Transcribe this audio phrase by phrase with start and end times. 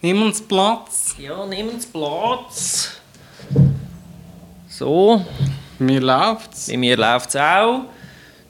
[0.00, 1.14] Nimm uns Platz.
[1.18, 2.92] Ja, nimm uns Platz.
[4.68, 5.24] So,
[5.78, 6.68] Mir läuft's.
[6.68, 7.82] bei mir läuft es auch.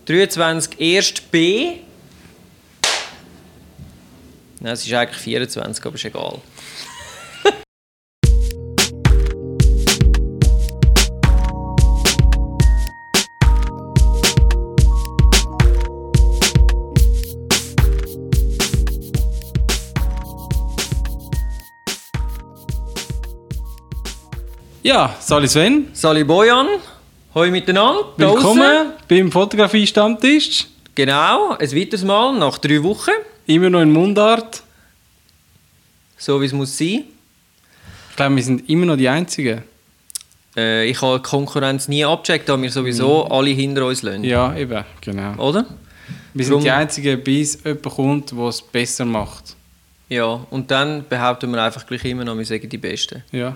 [0.04, 1.78] 23 erst B.
[4.60, 6.38] Nein, es ist eigentlich 24, aber ist egal.
[24.88, 25.88] Ja, Sali Sven.
[25.92, 26.66] Sali Bojan,
[27.34, 28.04] hoi miteinander.
[28.16, 28.42] da draussen.
[28.42, 30.66] Willkommen beim Fotografie-Stammtisch.
[30.94, 33.10] Genau, ein weiteres Mal nach drei Wochen.
[33.44, 34.62] Immer noch in Mundart.
[36.16, 37.04] So wie es muss sein.
[38.10, 39.62] Ich glaube, wir sind immer noch die Einzigen.
[40.56, 44.24] Äh, ich habe die Konkurrenz nie abgecheckt, da wir sowieso alle hinter uns lassen.
[44.24, 45.34] Ja, eben, genau.
[45.36, 45.66] Oder?
[46.32, 49.54] Wir sind Drum- die Einzigen, bis jemand kommt, der es besser macht.
[50.08, 53.22] Ja, und dann behaupten wir einfach gleich immer noch, wir sagen die Besten.
[53.32, 53.54] Ja.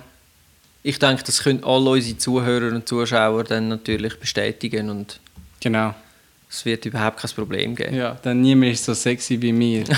[0.83, 5.21] Ich denke, das können alle unsere Zuhörer und Zuschauer dann natürlich bestätigen und
[5.61, 5.95] Genau.
[6.51, 7.95] es wird überhaupt kein Problem geben.
[7.95, 9.85] Ja, dann niemand ist so sexy wie mir.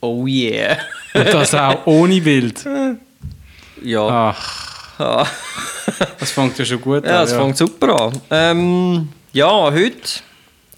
[0.00, 0.78] Oh yeah!
[1.12, 2.64] Und das auch ohne Bild.
[3.82, 4.88] Ja, Ach,
[6.18, 7.26] das fängt ja schon gut ja an.
[7.26, 8.20] das fängt super an.
[8.30, 10.20] Ähm, ja, heute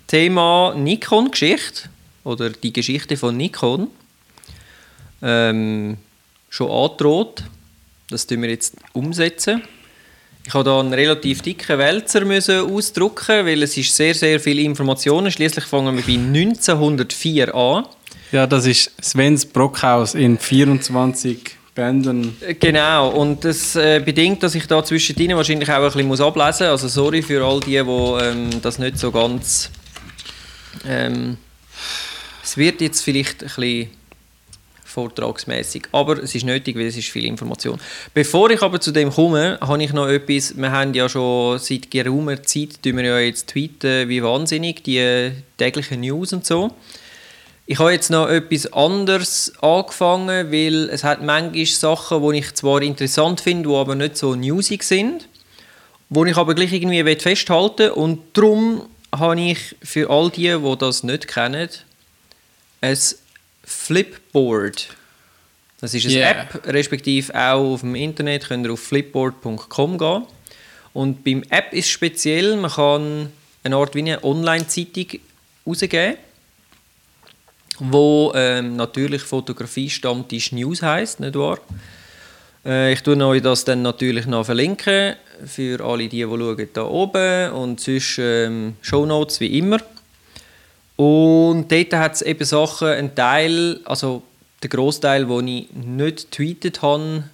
[0.08, 1.88] Thema Nikon-Geschichte
[2.24, 3.86] oder die Geschichte von Nikon.
[5.22, 5.98] Ähm,
[6.50, 7.44] schon angedroht.
[8.08, 9.62] Das tun wir jetzt umsetzen.
[10.46, 14.62] Ich habe da einen relativ dicken Wälzer müssen ausdrucken, weil es ist sehr, sehr viele
[14.62, 15.32] Informationen.
[15.32, 17.86] Schließlich fangen wir bei 1904 an.
[18.30, 22.36] Ja, das ist Svens Brockhaus in 24 Bändern.
[22.40, 26.20] Äh, Genau, und das äh, bedingt, dass ich da zwischendrin wahrscheinlich auch ein bisschen muss
[26.20, 26.82] ablesen muss.
[26.82, 29.70] Also sorry für all die, die ähm, das nicht so ganz...
[30.86, 31.38] Ähm,
[32.44, 33.90] es wird jetzt vielleicht ein bisschen
[34.96, 37.78] vortragsmäßig, aber es ist nötig, weil es ist viel Information.
[38.14, 41.90] Bevor ich aber zu dem komme, habe ich noch etwas, wir haben ja schon seit
[41.90, 46.70] geraumer Zeit, tun wir ja jetzt tweeten wie wahnsinnig, die täglichen News und so.
[47.66, 52.80] Ich habe jetzt noch etwas anderes angefangen, weil es hat manchmal Sachen, die ich zwar
[52.80, 55.28] interessant finde, die aber nicht so newsig sind,
[56.08, 58.82] wo ich aber gleich irgendwie will festhalten und darum
[59.14, 61.68] habe ich für all die, die das nicht kennen,
[62.80, 62.98] ein
[63.66, 64.88] Flipboard.
[65.80, 66.30] Das ist eine Yeah.
[66.30, 70.22] App, respektive auch auf dem Internet könnt ihr auf flipboard.com gehen.
[70.94, 73.32] Und beim App ist speziell, man kann
[73.62, 75.20] eine Art wie eine Online-Zeitung
[75.66, 76.16] rausgeben
[77.78, 81.58] wo ähm, natürlich Fotografie Stammtisch News heißt, nicht wahr?
[82.64, 86.84] Äh, ich tue euch das dann natürlich noch verlinken für alle die, die schauen da
[86.84, 89.78] oben und sonst ähm, Shownotes wie immer.
[90.96, 94.22] Und dort hat es eben Sachen, ein Teil, also
[94.62, 97.24] der Großteil, den ich nicht tweetet habe,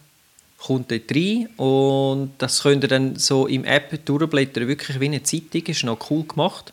[0.58, 5.22] kommt dort rein und das könnt ihr dann so im App durchblättern, wirklich wie eine
[5.22, 6.72] Zeitung, ist noch cool gemacht.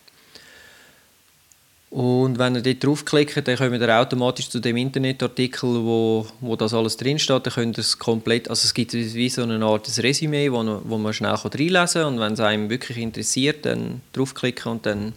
[1.89, 6.75] Und wenn ihr dort draufklickt, dann kommt ihr automatisch zu dem Internetartikel, wo, wo das
[6.75, 7.47] alles drinsteht.
[7.47, 10.97] Dann könnt ihr es komplett, also es gibt wie so eine Art Resümee, wo, wo
[10.99, 12.13] man schnell reinlesen kann.
[12.13, 15.13] Und wenn es einem wirklich interessiert, dann draufklicken und dann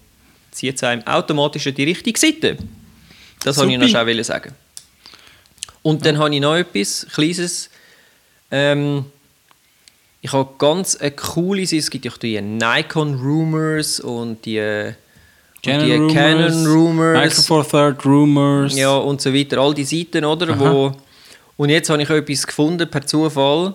[0.52, 2.56] zieht es einem automatisch an die richtige Seite.
[3.42, 4.54] Das wollte ich noch schnell sagen.
[5.82, 7.68] Und dann habe ich noch etwas Kleines.
[8.50, 9.06] Ähm,
[10.20, 11.78] ich habe ganz eine coole Seite.
[11.78, 14.94] Es gibt ja auch die Nikon Rumors und die, und
[15.64, 17.24] die Canon Rumors.
[17.24, 18.76] Micro Four Third Rumors.
[18.76, 19.58] Ja, und so weiter.
[19.58, 20.50] All die Seiten, oder?
[20.50, 20.60] Aha.
[20.60, 20.92] Wo,
[21.56, 23.74] und jetzt habe ich etwas gefunden per Zufall.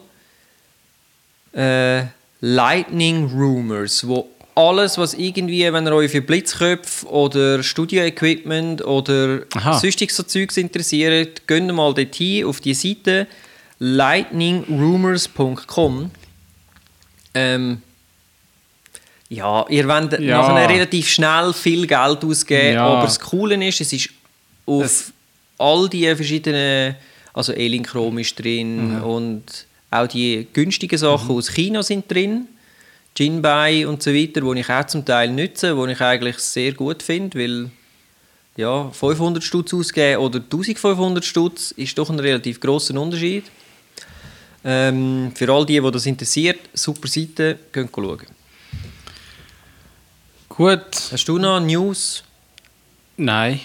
[1.53, 2.03] Äh,
[2.39, 9.77] Lightning Rumors, wo alles, was irgendwie, wenn ihr euch für Blitzköpfe oder Studio-Equipment oder Aha.
[9.79, 13.27] sonstiges so Zeugs interessiert, geht mal dorthin auf die Seite
[13.79, 16.11] lightningrumors.com.
[17.33, 17.81] Ähm,
[19.29, 20.41] ja, ihr wollt Ja.
[20.41, 22.87] nachher relativ schnell viel Geld ausgeben, Ja.
[22.87, 24.09] aber das Coole ist, es ist
[24.65, 25.11] auf Es-
[25.59, 26.95] all die verschiedenen,
[27.33, 29.43] also Elinchrom ist drin und
[29.91, 32.47] auch die günstigen Sachen aus China sind drin,
[33.17, 37.01] Jinbei und so weiter, die ich auch zum Teil nutze, die ich eigentlich sehr gut
[37.01, 37.69] finde, weil
[38.55, 43.45] ja, 500 Stutz ausgeben oder 1500 Stutz ist doch ein relativ grosser Unterschied.
[44.63, 48.19] Ähm, für all die, die das interessiert, super Seite, könnt schauen.
[50.49, 51.11] Gut.
[51.11, 52.23] Hast du noch News?
[53.17, 53.59] Nein.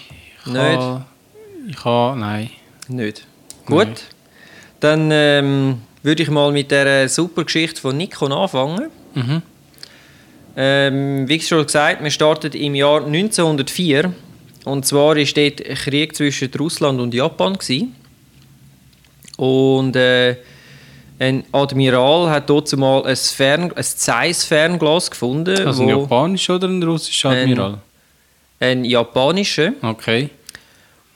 [0.45, 0.57] Ich Nicht?
[0.57, 1.05] ha-
[1.67, 2.49] Ich habe, nein.
[2.87, 3.25] Nicht.
[3.65, 4.03] Gut.
[4.79, 8.89] Dann ähm, würde ich mal mit der super Geschichte von Nikon anfangen.
[9.15, 9.41] Mhm.
[10.55, 14.13] Ähm, wie schon gesagt, wir starten im Jahr 1904.
[14.65, 15.35] Und zwar war dort
[15.67, 17.53] ein Krieg zwischen Russland und Japan.
[17.53, 17.95] Gewesen.
[19.37, 20.37] Und äh,
[21.19, 25.65] ein Admiral hat dort mal ein, Fern ein Zeiss-Fernglas gefunden.
[25.65, 27.77] Also ein japanischer oder ein russischer Ein- Admiral?
[28.59, 29.73] ein japanischer.
[29.81, 30.29] Okay.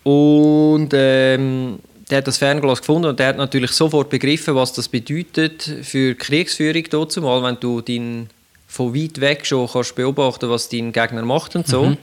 [0.03, 1.79] Und ähm,
[2.09, 6.13] der hat das Fernglas gefunden und der hat natürlich sofort begriffen, was das bedeutet für
[6.13, 8.29] die Kriegsführung dort zumal, wenn du den
[8.67, 11.97] von weit weg schon kannst beobachten, was dein Gegner macht und so.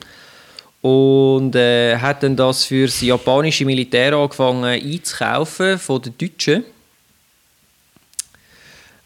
[0.83, 6.65] Und äh, hat dann das für das japanische Militär angefangen einzukaufen von den Deutschen.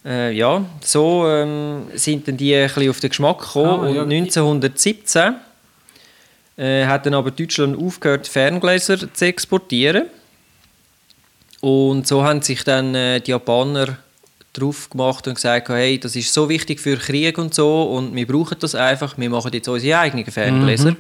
[0.05, 3.85] Äh, ja, so ähm, sind dann die ein bisschen auf den Geschmack gekommen.
[3.85, 4.03] Ah, ja.
[4.03, 5.35] und 1917
[6.57, 10.07] äh, hat dann aber Deutschland aufgehört, Ferngläser zu exportieren.
[11.61, 13.99] Und so haben sich dann äh, die Japaner
[14.53, 18.27] drauf gemacht und gesagt, hey, das ist so wichtig für Krieg und so und wir
[18.27, 20.97] brauchen das einfach, wir machen jetzt unsere eigenen Ferngläser.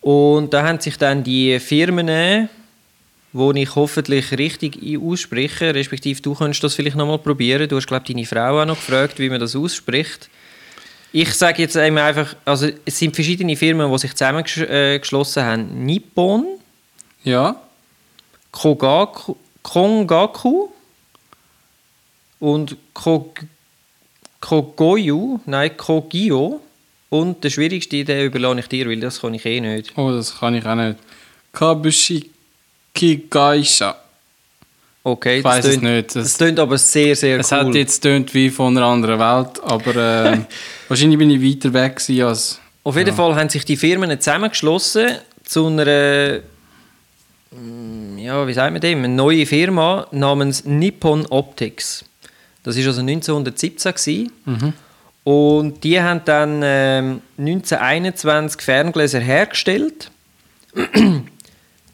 [0.00, 2.48] Und da haben sich dann die Firmen,
[3.32, 7.68] wo ich hoffentlich richtig ausspreche, respektive du könntest das vielleicht nochmal probieren.
[7.68, 10.28] Du hast, glaube ich, deine Frau auch noch gefragt, wie man das ausspricht.
[11.12, 15.84] Ich sage jetzt einfach, also es sind verschiedene Firmen, die sich zusammengeschlossen haben.
[15.84, 16.46] Nippon,
[17.22, 17.60] Ja.
[18.52, 20.68] Kogaku, Kongaku
[22.38, 23.40] und Kog,
[24.40, 26.60] Kogoyu, nein, Kogyo.
[27.08, 29.92] Und der schwierigste, den überlasse ich dir, weil das kann ich eh nicht.
[29.96, 30.98] Oh, das kann ich auch nicht.
[31.52, 33.96] Kabushiki Gaisha.
[35.04, 36.14] Okay, Ich weiss es nicht.
[36.16, 37.58] Das Das- aber sehr, sehr Es cool.
[37.58, 39.96] hat jetzt tönt wie von einer anderen Welt, aber
[40.32, 40.38] äh,
[40.88, 42.58] wahrscheinlich bin ich weiter weg als...
[42.84, 46.40] Auf jeden Fall haben sich die Firmen zusammengeschlossen zu einer,
[48.16, 52.04] ja, wie sagt man dem, eine neue Firma namens Nippon Optics.
[52.62, 54.74] Das ist also 1917 gewesen.
[55.24, 60.10] und die haben dann ähm, 1921 Ferngläser hergestellt.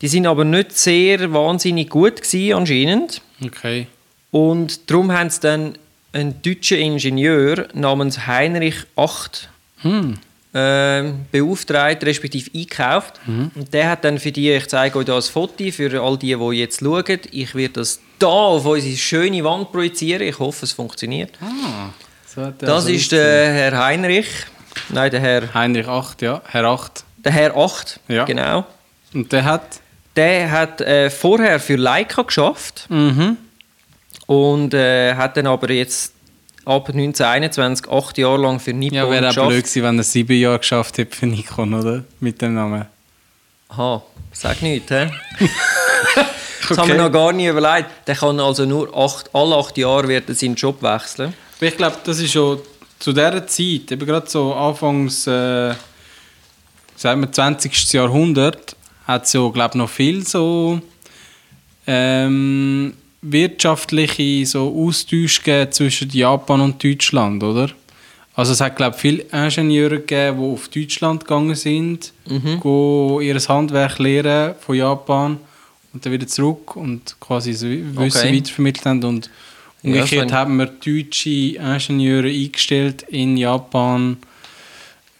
[0.00, 3.22] die sind aber nicht sehr wahnsinnig gut gewesen, anscheinend.
[3.44, 3.86] Okay.
[4.30, 5.78] Und darum haben sie dann
[6.12, 9.48] einen deutschen Ingenieur namens Heinrich Acht
[9.82, 10.18] Hm.
[10.54, 13.20] Ähm, beauftragt, respektive eingekauft.
[13.26, 13.50] Mhm.
[13.54, 16.34] Und der hat dann für die, ich zeige euch da ein Foto für all die,
[16.34, 17.20] die jetzt schauen.
[17.30, 20.22] Ich werde das da auf unsere schöne Wand projizieren.
[20.22, 21.32] Ich hoffe, es funktioniert.
[21.40, 21.90] Ah,
[22.26, 24.28] so Das also ist der Herr Heinrich.
[24.90, 26.40] Nein, der Herr, Heinrich 8, ja.
[26.46, 27.04] Herr 8.
[27.18, 28.00] der Herr Acht.
[28.08, 28.24] Ja.
[28.24, 28.64] Genau.
[29.12, 29.80] Und der hat...
[30.16, 33.36] Der hat äh, vorher für Leica geschafft Mhm.
[34.26, 36.12] und äh, hat dann aber jetzt
[36.68, 40.38] ab 1921 acht Jahre lang für Nippon Ja, wäre auch blöd gewesen, wenn er sieben
[40.38, 42.04] Jahre geschafft hätte für Nikon, oder?
[42.20, 42.84] Mit dem Namen.
[43.70, 45.10] Aha, sag nichts, hä?
[46.68, 46.98] Das haben Okay.
[46.98, 47.88] wir noch gar nie überlegt.
[48.06, 51.32] Der kann also nur acht, alle acht Jahre wird er seinen Job wechseln.
[51.60, 52.58] Ich glaube, das ist schon
[52.98, 55.72] zu dieser Zeit, eben gerade so Anfangs, äh,
[56.94, 57.92] sagen wir 20.
[57.94, 58.76] Jahrhundert,
[59.06, 60.80] hat es ja, glaube noch viel so
[61.86, 62.92] ähm,
[63.22, 67.70] wirtschaftliche so Austausch gegeben zwischen Japan und Deutschland, oder?
[68.34, 72.12] Also es hat, glaube viele Ingenieure gegeben, die auf Deutschland gegangen sind,
[72.60, 75.38] go ihr Handwerk lehren von Japan
[75.92, 78.36] und dann wieder zurück und quasi das Wissen Okay.
[78.36, 79.26] weitervermittelt haben und
[79.82, 84.18] Ja, umgekehrt ein- haben wir deutsche Ingenieure eingestellt in Japan,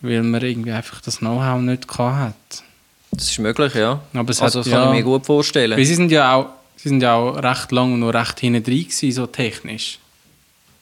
[0.01, 2.63] weil man irgendwie einfach das Know-how nicht gehabt hat.
[3.11, 4.01] Das ist möglich, ja.
[4.15, 5.77] Aber es also hat, das kann ja, ich mir gut vorstellen.
[5.77, 6.47] Weil sie sind ja auch,
[6.79, 9.99] sie sind ja auch recht lang und noch recht hinten drin gewesen, so technisch.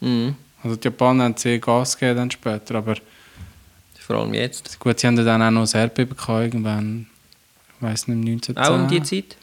[0.01, 0.37] Mhm.
[0.63, 2.97] Also die Japaner haben sehr Gas gegeben dann später, aber
[3.99, 4.79] Vor allem jetzt.
[4.79, 7.07] gut, sie haben dann auch noch ein Erdbeben gehabt, irgendwann,
[7.77, 8.59] ich weiss nicht, 1910.
[8.59, 9.37] Auch um die Zeit?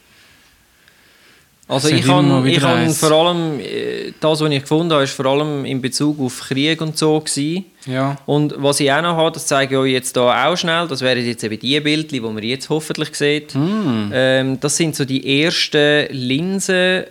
[1.66, 5.64] Also ich wieder ich vor allem, äh, das was ich gefunden habe, ist vor allem
[5.64, 7.64] in Bezug auf Krieg und so gewesen.
[7.86, 10.86] Ja, Und was ich auch noch habe, das zeige ich euch jetzt hier auch schnell,
[10.88, 13.54] das wären jetzt eben die Bildchen, die man jetzt hoffentlich sieht.
[13.54, 14.10] Hm.
[14.12, 17.04] Ähm, das sind so die ersten Linsen,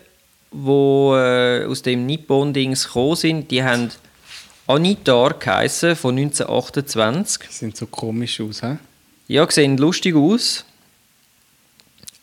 [0.51, 3.51] die äh, aus dem Nippon-Dings gekommen sind.
[3.51, 3.89] Die haben
[4.67, 7.47] Anitar geheissen, von 1928.
[7.47, 8.77] die sehen so komisch aus, hä?
[9.27, 10.63] Ja, sehen lustig aus.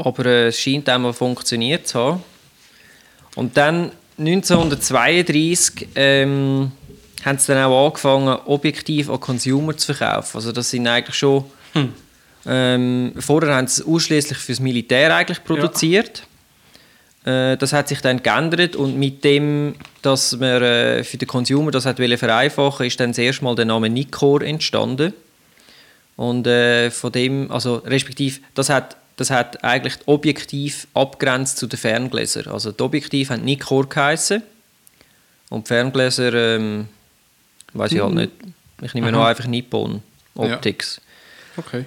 [0.04, 2.25] Aber äh, es scheint einmal funktioniert zu haben.
[3.37, 6.73] Und dann 1932 ähm,
[7.25, 10.37] haben sie dann auch angefangen, objektiv an Consumer zu verkaufen.
[10.37, 11.45] Also das sind eigentlich schon...
[12.47, 16.26] Ähm, vorher haben sie es ausschließlich fürs Militär eigentlich produziert.
[17.25, 21.71] Äh, das hat sich dann geändert und mit dem, dass man äh, für den Consumer
[21.71, 25.12] das hat vereinfachen, ist dann das erste Mal der Name Nikkor entstanden.
[26.16, 31.78] Und äh, von dem, also respektive, das hat, das hat eigentlich objektiv abgrenzt zu den
[31.78, 32.48] Ferngläsern.
[32.50, 34.42] Also die Objektiv haben Nikkor geheißen
[35.50, 36.88] und die Ferngläser, ähm,
[37.74, 38.32] weiß ich halt nicht.
[38.80, 40.02] Ich nehme noch einfach Nippon
[40.34, 41.02] Optics.
[41.58, 41.84] Okay.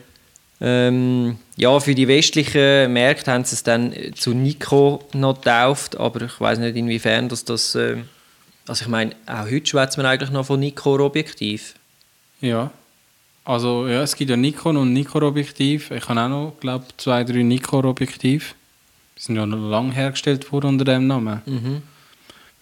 [0.61, 6.21] Ähm, ja, für die westlichen Märkte haben sie es dann zu Nikon noch getauft, aber
[6.21, 7.73] ich weiß nicht inwiefern dass das...
[7.73, 8.03] Äh,
[8.67, 11.73] also ich meine, auch heute schwätzt man eigentlich noch von Nikon-Objektiv.
[12.41, 12.69] Ja.
[13.45, 15.91] Also ja, es gibt ja Nikon und Nikon-Objektiv.
[15.91, 18.55] Ich habe auch noch, glaube zwei, drei Nikon-Objektiv.
[19.17, 21.41] Die sind ja noch lange hergestellt worden unter dem Namen.
[21.45, 21.81] Mhm.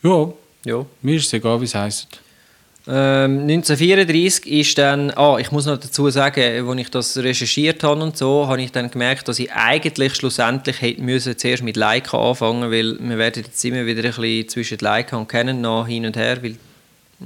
[0.04, 0.34] Ja,
[0.66, 0.86] Ja.
[1.02, 2.20] mir ist es egal, wie es heisst.
[2.88, 8.02] Ähm, 1934 ist dann, ah, ich muss noch dazu sagen, als ich das recherchiert habe
[8.02, 12.18] und so, habe ich dann gemerkt, dass ich eigentlich schlussendlich hätte müssen zuerst mit Leica
[12.18, 16.08] anfangen, weil wir werden jetzt immer wieder ein bisschen zwischen Leica und Canon noch hin
[16.08, 16.56] und her, weil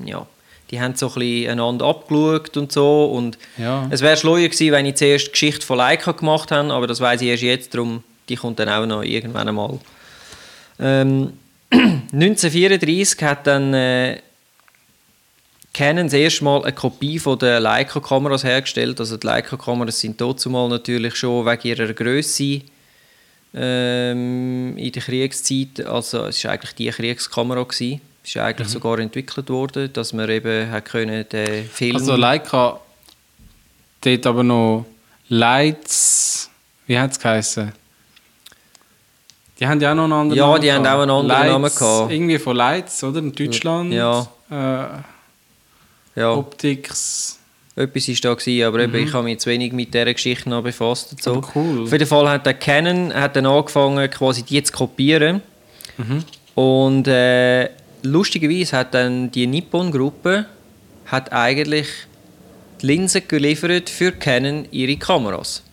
[0.05, 0.27] ja,
[0.71, 3.87] die haben so ein bisschen einander abgeschaut und so und Ja.
[3.91, 6.99] es wäre schleuer gewesen, wenn ich zuerst die Geschichte von Leica gemacht habe, aber das
[6.99, 9.79] weiß ich erst jetzt, darum die kommt dann auch noch irgendwann einmal.
[10.79, 11.33] Ähm,
[11.71, 14.19] 1934 hat dann äh,
[15.73, 18.99] Canon das erste Mal eine Kopie von der Leica-Kameras hergestellt.
[18.99, 22.61] Also die Leica-Kameras sind dazumal natürlich schon wegen ihrer Größe
[23.53, 28.01] ähm, in der Kriegszeit, also es war eigentlich die Kriegskamera gewesen.
[28.25, 32.79] Ist eigentlich sogar entwickelt worden, dass man eben hat können den Film Also Leica,
[34.01, 34.85] dort aber noch
[35.29, 36.49] Lights,
[36.87, 37.71] wie hat es geheißen?
[39.59, 40.97] Die haben ja auch noch einen anderen Ja, Namen die haben gehabt.
[40.97, 42.11] auch einen anderen Lights, Namen gehabt.
[42.11, 43.19] Irgendwie von Lights, oder?
[43.19, 43.93] In Deutschland.
[43.93, 44.27] Ja.
[44.49, 46.33] Äh, ja.
[46.33, 47.39] Optics.
[47.75, 50.63] Etwas war da, gewesen, aber eben, ich habe mich zu wenig mit dieser Geschichte noch
[50.63, 51.11] befasst.
[51.11, 51.31] Und so.
[51.35, 51.37] Mhm.
[51.37, 51.83] Aber cool.
[51.83, 55.41] Auf jeden Fall hat der Canon hat dann angefangen, quasi die zu kopieren.
[55.97, 56.23] Mhm.
[56.55, 57.69] Und äh,
[58.05, 60.45] lustigerweise hat dann die Nippon-Gruppe
[61.05, 61.87] hat eigentlich
[62.81, 65.63] die Linsen geliefert für Canon ihre Kameras.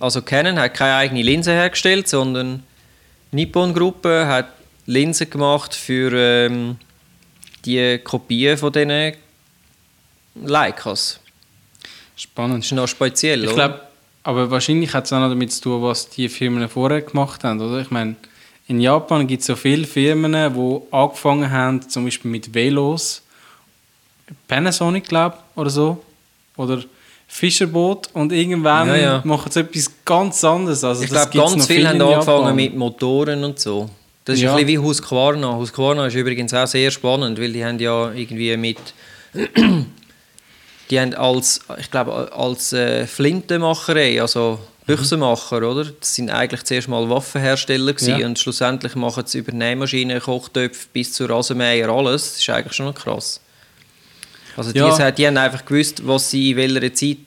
[0.00, 2.62] Also Canon hat keine eigene Linse hergestellt, sondern
[3.32, 4.48] die Nippon-Gruppe hat
[4.86, 6.76] Linsen gemacht für ähm,
[7.64, 9.14] die Kopien von diesen
[10.34, 11.20] Leicas.
[12.16, 12.58] Spannend.
[12.58, 13.54] Das ist noch speziell, Ich oder?
[13.54, 13.80] glaube,
[14.22, 17.60] aber wahrscheinlich hat es auch noch damit zu tun, was die Firmen vorher gemacht haben,
[17.60, 17.80] oder?
[17.80, 18.16] Ich meine,
[18.66, 23.22] in Japan gibt es so viele Firmen, die angefangen haben, zum Beispiel mit Velos,
[24.48, 26.02] Panasonic, glaube ich, oder so,
[26.56, 26.82] oder
[27.28, 29.20] Fischerboot und irgendwann Ja, ja.
[29.24, 30.82] machen sie etwas ganz anderes.
[30.84, 32.56] Also Ich glaube, ganz viele viel haben angefangen Japan.
[32.56, 33.90] mit Motoren und so.
[34.24, 34.50] Das ist Ja.
[34.50, 35.56] ein bisschen wie Husqvarna.
[35.56, 38.78] Husqvarna ist übrigens auch sehr spannend, weil die haben ja irgendwie mit...
[40.90, 45.84] die haben als, ich glaube, als äh, Flintenmacherei, also Büchsenmacher, oder?
[45.84, 48.26] Das sind eigentlich zuerst mal Waffenhersteller gewesen Ja.
[48.26, 52.32] und schlussendlich machen sie über Nähmaschinen, Kochtöpfe bis zu Rasenmäher alles.
[52.32, 53.40] Das ist eigentlich schon krass.
[54.56, 55.10] Also die, Ja.
[55.10, 57.18] die haben einfach gewusst, was sie in welcher Zeit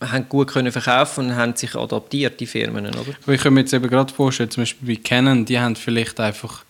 [0.00, 3.14] haben gut können verkaufen und haben sich adaptiert, die Firmen, oder?
[3.22, 6.18] Aber ich kann mir jetzt eben gerade vorstellen, zum Beispiel bei Canon, die haben vielleicht
[6.20, 6.64] einfach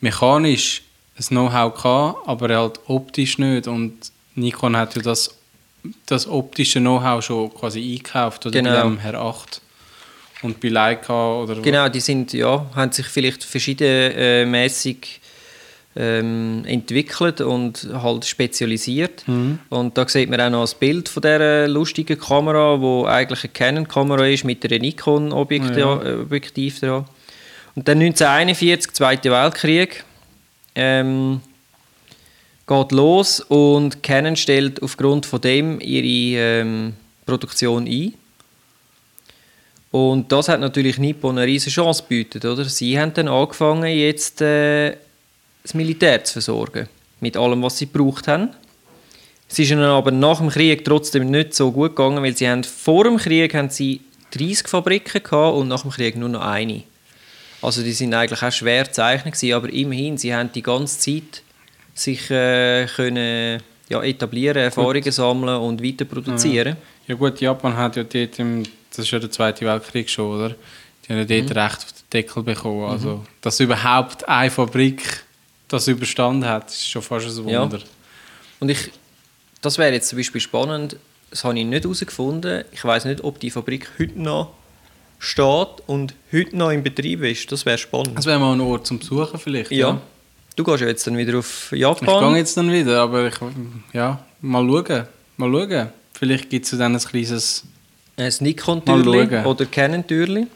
[0.00, 0.82] mechanisch
[1.18, 3.66] ein Know-how gehabt, aber halt optisch nicht.
[3.66, 5.34] Und Nikon hat ja das,
[6.06, 8.74] das optische Know-how schon quasi eingekauft, oder Genau.
[8.74, 9.60] bei dem Herr 8.
[10.42, 15.20] Und bei Leica oder Genau, die sind, ja, haben sich vielleicht verschiedenmäßig
[15.96, 19.24] ähm, entwickelt und halt spezialisiert.
[19.68, 23.52] Und da sieht man auch noch das Bild von dieser lustigen Kamera, wo eigentlich eine
[23.52, 26.00] Canon-Kamera ist mit einer Nikon-Objektiv Ja.
[26.02, 27.04] äh, Objektiv dran.
[27.74, 30.04] Und dann 1941, Zweiter Weltkrieg,
[30.76, 31.40] ähm,
[32.68, 36.94] geht los und Canon stellt aufgrund von dem ihre ähm,
[37.26, 38.14] Produktion ein.
[39.90, 42.64] Und das hat natürlich Nippon eine riesige Chance gebietet, oder?
[42.66, 44.96] Sie haben dann angefangen, jetzt äh,
[45.62, 46.88] das Militär zu versorgen.
[47.20, 48.50] Mit allem, was sie gebraucht haben.
[49.48, 52.64] Es ist ihnen aber nach dem Krieg trotzdem nicht so gut gegangen, weil sie haben,
[52.64, 56.82] vor dem Krieg haben sie 30 Fabriken gehabt und nach dem Krieg nur noch eine.
[57.62, 61.42] Also die sind eigentlich auch schwer zu zeichnen aber immerhin, sie haben die ganze Zeit
[61.98, 66.76] sich äh, können, ja, etablieren, Erfahrungen sammeln und weiter produzieren.
[67.06, 70.54] Ja gut, Japan hat ja dort, im, das ist ja der Zweite Weltkrieg schon, oder?
[71.04, 71.58] Die haben ja dort Mhm.
[71.58, 72.84] recht auf den Deckel bekommen.
[72.90, 75.24] Also, dass überhaupt eine Fabrik
[75.68, 77.62] das überstanden hat, ist schon fast ein Ja.
[77.62, 77.80] Wunder.
[78.60, 78.90] Und ich,
[79.62, 80.96] das wäre jetzt zum Beispiel spannend,
[81.30, 82.64] das habe ich nicht herausgefunden.
[82.72, 84.52] Ich weiß nicht, ob die Fabrik heute noch
[85.18, 87.50] steht und heute noch in Betrieb ist.
[87.52, 88.16] Das wäre spannend.
[88.16, 89.70] Das wäre mal ein Ort zum Besuchen vielleicht.
[89.72, 90.00] ja.
[90.58, 92.30] Du gehst ja jetzt dann wieder auf Ich Japan.
[92.30, 93.34] gehe jetzt dann wieder, aber ich,
[93.92, 95.04] ja, mal schauen.
[95.36, 95.88] Mal schauen.
[96.18, 97.62] Vielleicht gibt es dann ein kleines...
[98.16, 100.48] Ein Nikon-Türli oder Canon-Türli.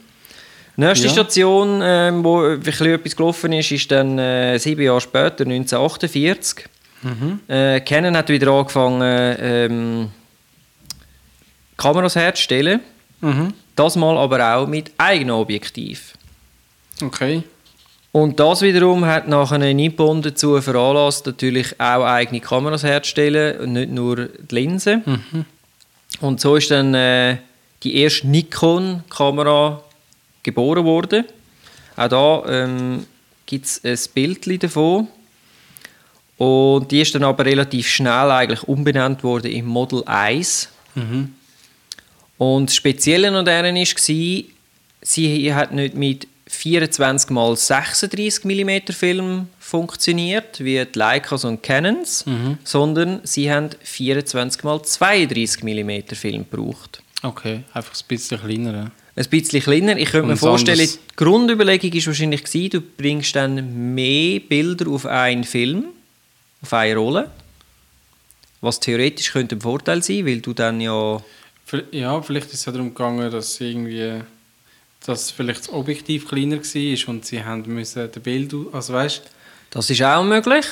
[0.74, 1.12] Nächste Ja.
[1.12, 6.64] Station, ähm, wo ein bisschen etwas gelaufen ist, ist dann äh, sieben Jahre später, 1948.
[7.02, 7.38] Mhm.
[7.46, 10.08] Äh, Canon hat wieder angefangen, ähm,
[11.76, 12.80] Kameras herzustellen.
[13.20, 13.54] Mhm.
[13.76, 16.14] Das mal aber auch mit eigenen Objektiv.
[17.00, 17.44] Okay.
[18.12, 23.90] Und das wiederum hat nachher Nippon dazu veranlasst, natürlich auch eigene Kameras herzustellen und nicht
[23.90, 25.02] nur die Linsen.
[26.20, 27.38] Und so ist dann äh,
[27.82, 29.82] die erste Nikon-Kamera
[30.42, 31.24] geboren worden.
[31.96, 33.06] Auch da ähm,
[33.46, 35.08] gibt es ein Bild davon.
[36.36, 40.68] Und die ist dann aber relativ schnell eigentlich umbenannt worden in Model 1.
[40.94, 41.32] Mhm.
[42.36, 44.44] Und das Spezielle an deren war,
[45.02, 52.24] sie hat nicht mit 24 x 36 mm Film funktioniert, wie die Leicas und Canons,
[52.64, 57.02] sondern sie haben 24 x 32 mm Film gebraucht.
[57.22, 58.90] Okay, einfach ein bisschen kleiner.
[59.14, 59.96] Ein bisschen kleiner.
[59.96, 60.98] Ich könnte mir Und vorstellen, anders.
[61.10, 65.86] die Grundüberlegung war wahrscheinlich, gewesen, du bringst dann mehr Bilder auf einen Film,
[66.62, 67.30] auf eine Rolle.
[68.60, 71.22] Was theoretisch könnte ein Vorteil sein, weil du dann ja...
[71.90, 74.20] Ja, vielleicht ist es ja darum gegangen, dass irgendwie
[75.06, 79.22] dass vielleicht das Objektiv kleiner war und sie haben müssen den Bild, also weißt,
[79.70, 80.66] Das ist auch möglich.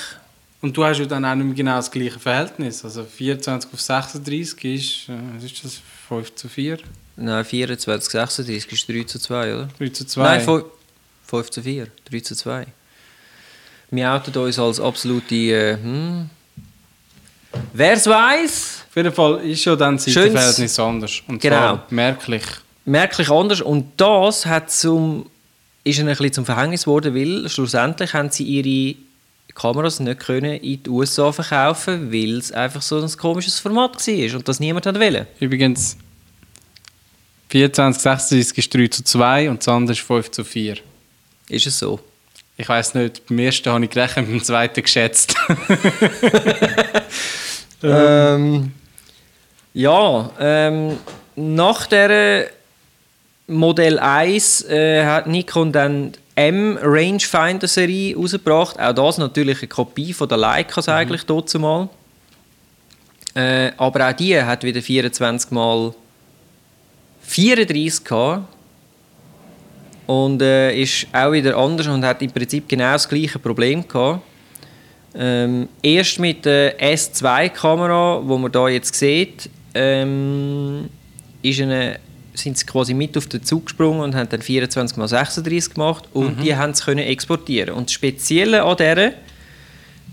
[0.60, 2.84] und du hast ja dann auch nicht mehr genau das gleiche Verhältnis.
[2.84, 6.78] Also 24 auf 36 ist, äh, was ist das, 5 zu 4,
[7.16, 9.68] Nein, 24, 36 ist 3 zu 2, oder?
[9.78, 10.22] 3 zu 2.
[10.22, 10.64] Nein, 5,
[11.26, 12.66] 5 zu 4, 3 zu 2.
[13.90, 15.34] Wir outen uns als absolute...
[15.34, 16.30] Äh, hm.
[17.72, 21.20] Wer's weiß, Auf jeden Fall ist ja dann das Seitenverhältnis anders.
[21.26, 21.56] Und Genau.
[21.56, 22.42] zwar merklich.
[22.84, 23.60] Merklich anders.
[23.60, 25.26] Und das hat zum,
[25.84, 28.96] ist ihnen ein bisschen zum Verhängnis geworden, weil schlussendlich haben sie ihre
[29.54, 34.36] Kameras nicht können in die USA verkaufen, weil es einfach so ein komisches Format war
[34.36, 35.26] und das niemand hat wollen.
[35.40, 35.96] Übrigens,
[37.48, 40.76] 24, 36 ist 3 zu 2 und das andere ist 5 zu 4.
[41.48, 41.98] Ist es so?
[42.56, 45.34] Ich weiß nicht, beim ersten habe ich gerechnet, beim zweiten geschätzt.
[47.82, 48.72] Ähm,
[49.72, 50.98] ja, ähm,
[51.36, 52.50] nach der
[53.50, 58.80] Modell 1 äh, hat Nikon dann die M Rangefinder Serie rausgebracht.
[58.80, 61.88] Auch das natürlich eine Kopie von der Leicas eigentlich dazu mal.
[63.34, 65.92] Äh, aber auch die hat wieder 24 mal
[67.22, 68.44] 34 gehabt.
[70.06, 74.22] Und äh, ist auch wieder anders und hat im Prinzip genau das gleiche Problem gehabt.
[75.14, 80.88] Ähm, erst mit der S2-Kamera, wo man da jetzt sieht, ähm,
[81.42, 81.98] ist eine,
[82.40, 86.08] sind sie quasi mit auf den Zug gesprungen und haben dann 24 x 36 gemacht
[86.12, 87.74] und die haben es können exportieren.
[87.74, 89.12] Und das Spezielle an der,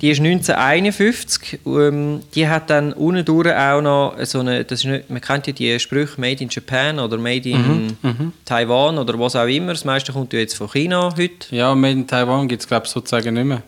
[0.02, 4.86] die ist 1951, ähm, die hat dann unten durch auch noch so eine, das ist
[4.86, 7.98] nicht, man kennt ja die Sprüche Made in Japan oder Made in
[8.46, 11.56] Taiwan oder was auch immer, das meiste kommt ja jetzt von China heute.
[11.56, 13.64] ja, Made in Taiwan gibt es, glaube ich, sozusagen nicht mehr.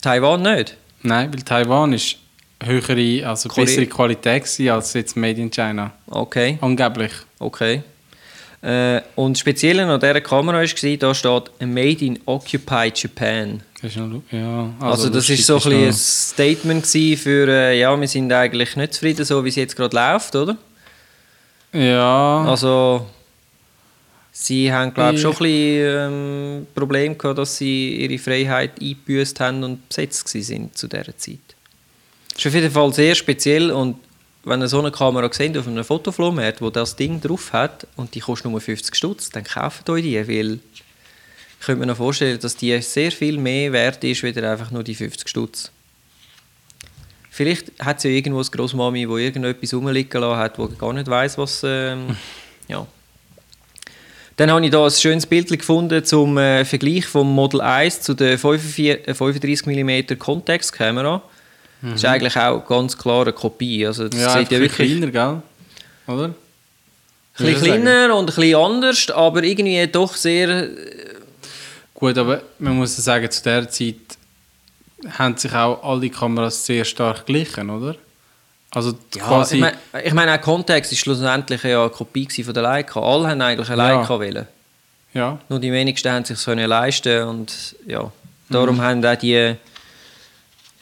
[0.00, 0.76] Taiwan nicht.
[1.02, 2.16] Nein, weil Taiwan ist
[2.62, 5.92] höhere, also Korea- bessere Qualität gewesen als jetzt Made in China.
[6.06, 6.58] Okay.
[6.60, 7.12] Angeblich.
[7.38, 7.82] Okay.
[8.60, 13.62] Äh, und das Spezielle an dieser Kamera war, da steht «Made in Occupied Japan».
[13.80, 18.08] Das noch, ja, Also, das lustig ist so ein, ein Statement für äh, «Ja, wir
[18.08, 20.56] sind eigentlich nicht zufrieden, so wie es jetzt gerade läuft», oder?
[21.72, 23.06] Ja, Also,
[24.32, 29.38] sie haben, glaube ich, schon ein bisschen ähm, Problem gehabt, dass sie ihre Freiheit eingebüßt
[29.38, 31.38] haben und besetzt sind zu dieser Zeit.
[32.38, 33.96] Das ist auf jeden Fall sehr speziell und
[34.44, 38.14] wenn ihr so eine Kamera seht auf einem Fotoflohmarkt, wo das Ding drauf hat und
[38.14, 42.38] die kostet nur 50 Stutz, dann kauft euch die, weil ich könnte mir noch vorstellen,
[42.38, 45.72] dass die sehr viel mehr wert ist, wieder einfach nur die 50 Stutz.
[47.28, 51.08] Vielleicht hat es ja irgendwo eine Großmami, die irgendetwas rumliegen lassen hat, wo gar nicht
[51.08, 51.62] weiß, was.
[51.64, 52.16] Ähm,
[52.68, 52.86] ja.
[54.36, 58.14] Dann habe ich da ein schönes Bild gefunden zum äh, Vergleich vom Model 1 zu
[58.14, 60.16] der 45, äh, 35 mm
[61.80, 61.90] Context-Kamera.
[61.92, 63.86] Das ist eigentlich auch ganz klar eine Kopie.
[63.86, 65.42] Also das ja, sieht ja wirklich kleiner, gell?
[66.14, 66.24] Oder?
[66.24, 70.68] ein bisschen kleiner und ein bisschen anders, aber irgendwie doch sehr.
[71.94, 73.94] Gut, aber man muss ja sagen, zu der Zeit
[75.18, 77.94] haben sich auch alle Kameras sehr stark glichen, oder?
[78.70, 79.54] Also Ja, quasi...
[79.56, 83.00] ich meine, ich mein, auch Context ist schlussendlich ja eine Kopie von der Leica.
[83.00, 83.94] Alle haben eigentlich eine Ja.
[84.00, 84.46] Leica wollen.
[85.14, 88.10] ja, Nur die wenigsten haben sich können leisten und ja,
[88.50, 88.80] darum Mhm.
[88.82, 89.54] haben auch die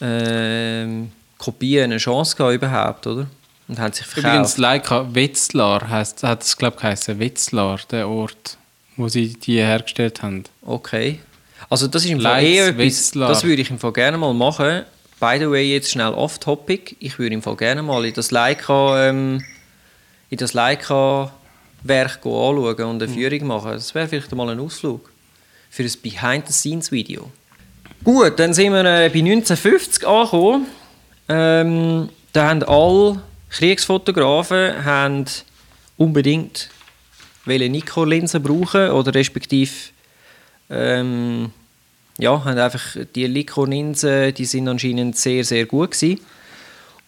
[0.01, 3.27] ähm, Kopien eine Chance gehabt überhaupt, oder?
[3.69, 4.59] Und haben sich übrigens verkauft.
[4.59, 8.59] Leica Wetzlar heisst, hat es glaube ich geheißen, Wetzlar, der Ort,
[8.97, 10.45] wo sie die hergestellt haben.
[10.63, 11.21] Okay.
[11.69, 13.29] Also das ist im Fall eher etwas, Wetzlar.
[13.29, 14.85] das würde ich im Fall gerne mal machen.
[15.19, 16.97] By the way, jetzt schnell off-topic.
[17.01, 19.43] Ich würde im Fall gerne mal in das Leica, ähm,
[20.29, 21.33] in das Leica
[21.83, 23.73] Werk anschauen und eine Führung machen.
[23.73, 25.11] Das wäre vielleicht mal ein Ausflug
[25.71, 27.31] für ein Behind-the-Scenes-Video.
[28.07, 30.67] Gut, dann sind wir äh, bei 1950 angekommen.
[31.29, 35.25] Ähm, da haben alle Kriegsfotografen haben
[35.97, 36.69] unbedingt
[37.47, 39.73] Nikon-Linsen brauchen oder respektive
[40.71, 41.51] ähm,
[42.17, 46.21] ja, haben einfach die Nikon-Linsen, die sind anscheinend sehr, sehr gut gewesen.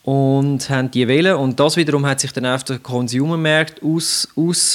[0.02, 4.34] und haben die wählen und das wiederum hat sich dann auf den Consumermarkt ausgewirkt.
[4.37, 4.74] Aus,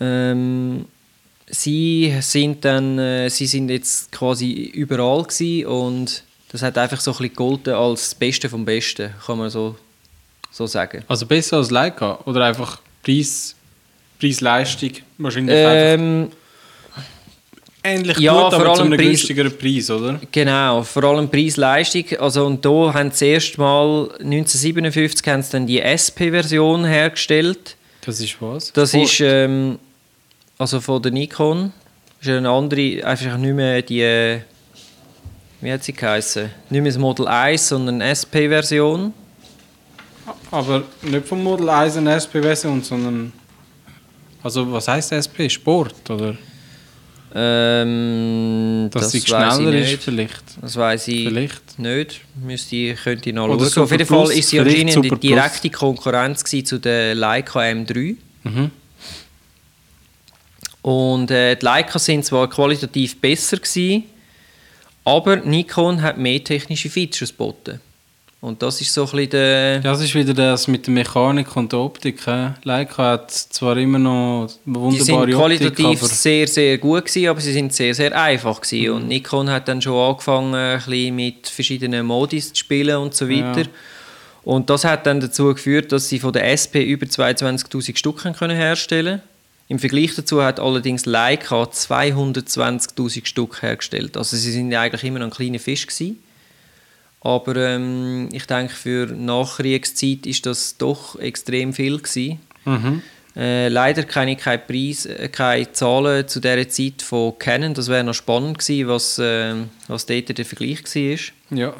[0.00, 0.86] äh, ähm,
[1.52, 7.12] sie sind dann, äh, sie sind jetzt quasi überall gewesen und das hat einfach so
[7.12, 9.76] ein bisschen gegolten als das Beste vom Besten, kann man so,
[10.50, 11.04] so sagen.
[11.06, 13.54] Also besser als Leica oder einfach Preis,
[14.18, 16.28] Preis-Leistung wahrscheinlich ähm,
[17.84, 20.20] ähnlich ja, gut, aber vor allem zu einem Preis- günstigeren Preis, oder?
[20.30, 22.04] Genau, vor allem Preis-Leistung.
[22.18, 27.76] Also, und da haben sie erst mal 1957 haben sie dann die SP-Version hergestellt.
[28.04, 28.72] Das ist was?
[28.72, 29.04] Das Sport.
[29.04, 29.78] ist ähm,
[30.62, 31.72] also von der Nikon.
[32.18, 34.40] Das ist eine andere, einfach nicht mehr die,
[35.60, 36.50] wie hat sie geheißen?
[36.70, 39.12] Nicht mehr das Model 1, sondern eine SP-Version.
[40.52, 43.32] Aber nicht vom Model 1 eine SP-Version, sondern...
[44.42, 45.50] Also was heißt SP?
[45.50, 46.36] Sport, oder?
[47.34, 50.42] Ähm, Dass sie weiss ich schneller ist vielleicht.
[50.60, 51.78] Das weiß ich Vielleicht.
[51.78, 52.20] nicht.
[52.44, 53.84] Müsste ich, könnte ich noch Oder schauen.
[53.84, 55.20] Auf jeden Fall ist sie anscheinend Plus.
[55.20, 58.16] direkte Konkurrenz zu der Leica M3.
[58.42, 58.70] Mhm.
[60.82, 64.04] Und äh, die Leica sind zwar qualitativ besser gewesen,
[65.04, 67.80] aber Nikon hat mehr technische Features geboten.
[68.40, 69.78] Und das ist so ein bisschen der...
[69.78, 72.26] Das ist wieder das mit der Mechanik und der Optik.
[72.26, 72.48] He?
[72.64, 77.04] Leica hat zwar immer noch eine Die sind wunderbare qualitativ Optik, aber sehr, sehr gut
[77.04, 78.90] gewesen, aber sie sind sehr, sehr einfach gewesen.
[78.90, 78.96] Mhm.
[78.96, 83.28] Und Nikon hat dann schon angefangen, ein bisschen mit verschiedenen Modis zu spielen und so
[83.28, 83.60] weiter.
[83.60, 83.68] Ja.
[84.42, 88.34] Und das hat dann dazu geführt, dass sie von der SP über 22'000 Stück haben
[88.34, 89.22] können herstellen
[89.72, 94.18] Im Vergleich dazu hat allerdings Leica 220'000 Stück hergestellt.
[94.18, 96.22] Also sie sind eigentlich immer noch ein kleiner Fisch gewesen.
[97.22, 102.38] Aber ähm, ich denke, für Nachkriegszeit ist das doch extrem viel gewesen.
[102.66, 103.00] mhm.
[103.34, 107.72] Äh, leider kenne ich keine, Preis, äh, keine Zahlen zu dieser Zeit von Canon.
[107.72, 109.54] Das wäre noch spannend gewesen, was, äh,
[109.88, 111.56] was dort der Vergleich war.
[111.56, 111.74] ja.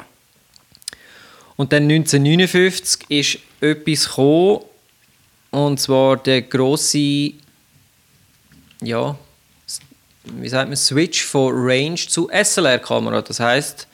[1.57, 4.61] Und dann 1959 ist etwas gekommen,
[5.51, 7.33] und zwar der grosse,
[8.85, 9.15] ja,
[10.25, 13.21] wie sagt man, Switch von Range zu SLR-Kamera.
[13.21, 13.87] Das heißt,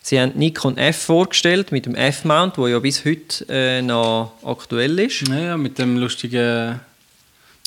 [0.00, 4.98] sie haben Nikon F vorgestellt mit dem F-Mount, wo ja bis heute äh, noch aktuell
[5.00, 5.26] ist.
[5.28, 6.80] Ja, ja, mit dem lustigen,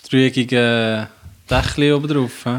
[0.09, 1.07] dreieckigen
[1.49, 2.31] Dächli oben drauf.
[2.45, 2.57] he?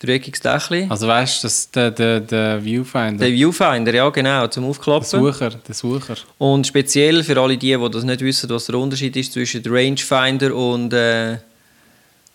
[0.00, 0.86] Dreieckiges Dächli.
[0.88, 5.04] Also weißt du, das- der, der, der Viewfinder, Der Viewfinder, ja genau, zum der Aufklappen.
[5.08, 6.14] Sucher, der Sucher.
[6.38, 9.72] Und speziell für alle die, die das nicht wissen, was der Unterschied ist zwischen der
[9.72, 11.38] Rangefinder und, äh,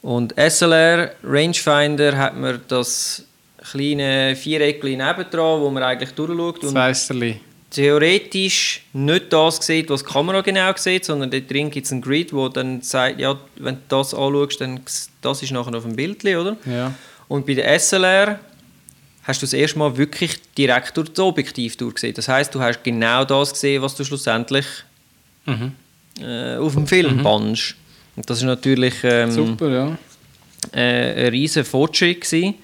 [0.03, 1.11] und SLR.
[1.23, 3.25] Rangefinder hat man das
[3.71, 7.39] kleine Viereckchen nebendran, wo man eigentlich durchschaut Das und Weisserli.
[7.71, 12.01] theoretisch nicht das sieht, was die Kamera genau sieht, sondern dort drin gibt es einen
[12.01, 14.81] Grid, wo dann sagt, ja, wenn du das anschaust, dann
[15.21, 16.57] das ist nachher auf dem Bild, oder?
[16.65, 16.93] Ja.
[17.27, 18.39] Und bei der SLR
[19.23, 22.13] hast du das erste Mal wirklich direkt durch das Objektiv durchgesehen.
[22.13, 24.65] Das heißt, du hast genau das gesehen, was du schlussendlich
[25.45, 25.71] Mhm.
[26.21, 27.75] äh, auf dem Film bannst.
[28.15, 29.97] Und das ist natürlich ähm, Super, ja.
[30.73, 32.55] äh, ein riesen Fortschritt gewesen.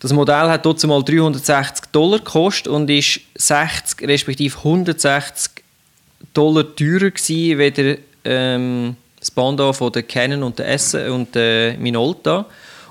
[0.00, 5.52] Das Modell hat trotzdem mal 360 Dollar gekostet und ist 60 respektive 160
[6.34, 11.76] Dollar teurer gewesen, weder ähm, das Banda von der Canon und der S und der
[11.78, 12.46] Minolta.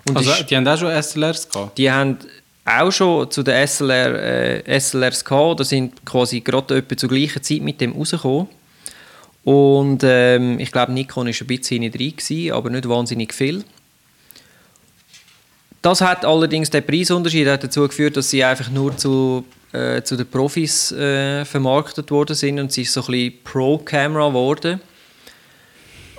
[0.07, 1.77] Und Also, ist- die haben auch schon SLRs gehabt.
[1.77, 2.17] die haben
[2.63, 7.41] auch schon zu den SLR, äh, SLRs gehabt, oder sind quasi gerade etwa zur gleichen
[7.43, 8.47] Zeit mit dem rausgekommen.
[9.43, 13.63] Und ähm, ich glaube, Nikon war ein bisschen gewesen, aber nicht wahnsinnig viel.
[15.81, 20.15] Das hat allerdings, der Preisunterschied hat dazu geführt, dass sie einfach nur zu, äh, zu
[20.15, 24.79] den Profis äh, vermarktet worden sind und sie ist so ein bisschen Pro-Camera geworden.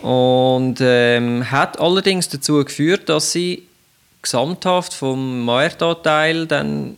[0.02, 3.68] Und ähm, hat allerdings dazu geführt, dass sie
[4.20, 6.96] gesamthaft vom Marktanteil dann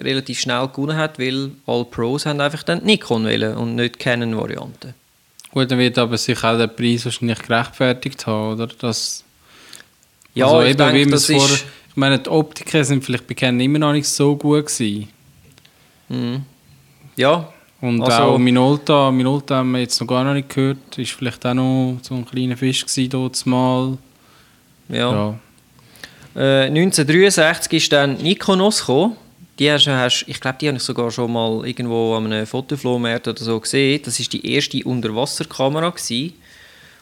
[0.00, 4.94] relativ schnell gewonnen hat, weil alle Pros haben einfach dann Nikon wählen und nicht Canon-Variante.
[5.56, 8.66] Gut, dann wird aber sich auch der Preis wahrscheinlich gerechtfertigt haben, oder?
[8.78, 9.24] Das,
[10.34, 13.26] Ja, also ich eben, denke, wie das vor, ist- Ich meine, die Optiken sind vielleicht
[13.26, 15.08] bei Canon immer noch nicht so gut gewesen.
[16.10, 16.42] Mhm.
[17.16, 17.48] Ja,
[17.80, 21.54] Und Also- auch Minolta, Minolta haben wir jetzt noch gar nicht gehört, ist vielleicht auch
[21.54, 23.96] noch so ein kleiner Fisch gewesen dort mal.
[24.90, 25.10] ja.
[25.10, 25.38] Ja.
[26.66, 29.16] Äh, 1963 ist dann Nikonos gekommen.
[29.58, 33.26] Die hast, hast, ich glaube, die habe ich sogar schon mal irgendwo an einem Fotoflohmarkt
[33.28, 34.02] oder so gesehen.
[34.04, 36.34] Das ist die erste Unterwasserkamera gewesen.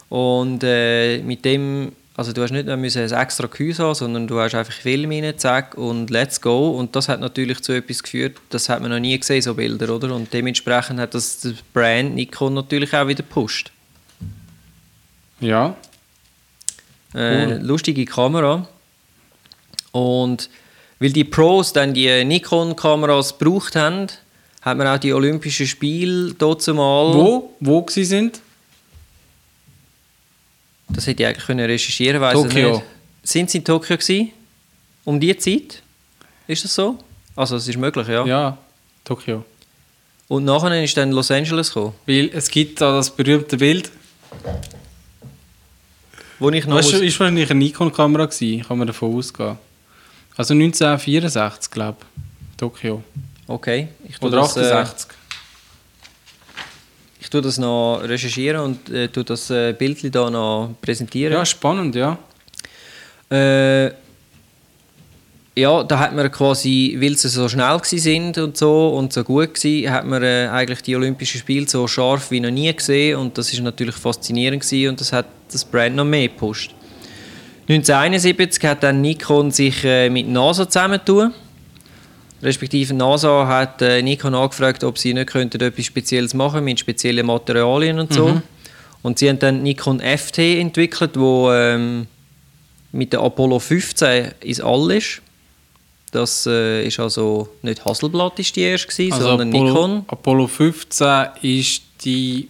[0.08, 4.28] Und äh, mit dem, also du hast nicht mehr müssen ein extra Gehäuse haben, sondern
[4.28, 6.70] du hast einfach Film rein, zack und let's go.
[6.78, 9.92] Und das hat natürlich zu etwas geführt, das hat man noch nie gesehen, so Bilder,
[9.92, 10.14] oder?
[10.14, 13.72] Und dementsprechend hat das das Brand Nikon natürlich auch wieder gepusht.
[15.40, 15.74] Ja.
[17.14, 17.60] Äh, Cool.
[17.62, 18.68] lustige Kamera.
[19.90, 20.50] Und
[20.98, 24.06] weil die Pros dann die Nikon-Kameras gebraucht haben,
[24.62, 27.14] hat man auch die Olympischen Spiele dort mal.
[27.14, 27.54] Wo?
[27.60, 28.40] Wo sie sind?
[30.88, 32.32] Das hätte ich eigentlich können recherchieren können.
[32.48, 32.70] Tokio.
[32.72, 32.84] Nicht.
[33.22, 34.30] Sind sie in Tokio gewesen?
[35.04, 35.82] Um die Zeit?
[36.46, 36.98] Ist das so?
[37.36, 38.24] Also, es ist möglich, ja.
[38.26, 38.58] Ja,
[39.04, 39.44] Tokio.
[40.28, 41.94] Und nachher ist dann Los Angeles gekommen.
[42.06, 43.90] Weil es gibt da das berühmte Bild.
[46.38, 49.58] Wo ich noch Das muss- war wahrscheinlich eine Nikon-Kamera, gewesen, kann man davon ausgehen.
[50.36, 52.56] Also 1964, glaube ich.
[52.56, 53.02] Tokio.
[53.46, 53.88] Okay.
[54.08, 55.10] Ich Oder das, äh, 68.
[57.20, 61.32] Ich tue das noch recherchieren und äh, tue das äh, Bildchen da noch präsentieren.
[61.32, 62.18] ja, spannend, ja.
[63.30, 63.92] Äh,
[65.56, 69.54] ja, da hat man quasi, weil sie so schnell sind und so und so gut
[69.54, 73.38] gsi, hat man äh, eigentlich die Olympischen Spiele so scharf wie noch nie gesehen und
[73.38, 76.73] das ist natürlich faszinierend gsi und das hat das Brand noch mehr gepusht.
[77.68, 81.32] 1971 hat dann Nikon sich äh, mit NASA zusammentun.
[82.42, 87.24] Respektive NASA hat äh, Nikon angefragt, ob sie nicht könnten etwas Spezielles machen mit speziellen
[87.24, 88.42] Materialien und so.
[89.02, 92.06] Und sie haben dann Nikon FT entwickelt, wo ähm,
[92.92, 95.22] mit der Apollo 15 ins All ist.
[96.10, 100.04] Das äh, ist also nicht Hasselblad ist die erste gewesen, Also sondern Apollo, Nikon.
[100.06, 102.48] Apollo 15 ist die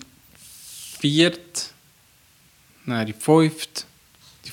[1.00, 1.38] vierte,
[2.84, 3.84] nein, die fünfte,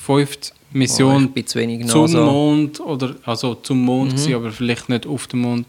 [0.06, 2.24] fünfte Oh, Mission wenig zum NASA.
[2.26, 4.16] Mond oder also zum Mond Mhm.
[4.16, 5.68] gewesen, aber vielleicht nicht auf dem Mond.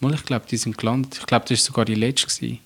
[0.00, 1.16] Mal, ich glaube, die sind gelandet.
[1.20, 2.58] Ich glaube, das ist sogar die letzte gewesen.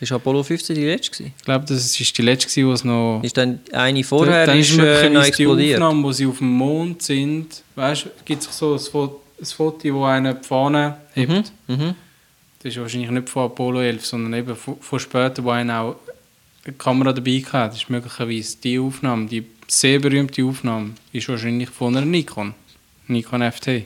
[0.00, 1.34] Ist Apollo 15 die letzte gewesen?
[1.38, 4.72] Ich glaube, das ist die letzte wo es noch Ist dann eine vorher dann ist,
[4.72, 5.74] äh, noch möglicherweise die explodiert?
[5.80, 7.62] Aufnahme, wo sie auf dem Mond sind.
[7.76, 11.52] Weißt du, gibt es so ein Foto, ein Foto, wo einer die Fahne hebt.
[11.68, 11.74] Mhm.
[11.76, 11.94] Mhm.
[12.62, 15.96] Das ist wahrscheinlich nicht von Apollo 11, sondern eben von, von später, wo einer auch
[16.64, 17.74] eine Kamera dabei hatte.
[17.74, 22.54] Das ist möglicherweise die Aufnahme, die sehr berühmte Aufnahme, ist wahrscheinlich von einer Nikon.
[23.08, 23.84] Nikon FT.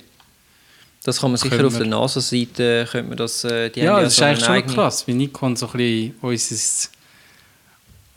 [1.04, 4.22] Das kann man sicher auf der NASA-Seite, könnte man das, äh, die ja, das ist
[4.22, 6.88] eigentlich schon krass, wie Nikon so ein bisschen unser,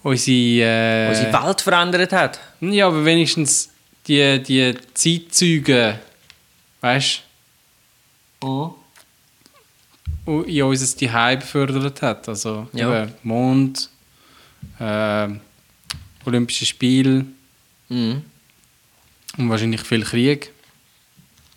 [0.02, 2.40] unsere, äh, die Welt verändert hat.
[2.62, 3.70] Ja, aber wenigstens
[4.08, 6.00] die, die Zeitzeuge,
[6.82, 7.22] weißt
[8.40, 8.76] du,
[10.26, 12.28] in unser Zuhause befördert hat.
[12.28, 13.08] Also Ja.
[13.22, 13.90] Mond,
[14.80, 15.28] äh,
[16.26, 17.26] Olympische Spiele
[17.90, 18.24] Mhm.
[19.38, 20.52] und wahrscheinlich viel Krieg.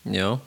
[0.05, 0.41] Ja.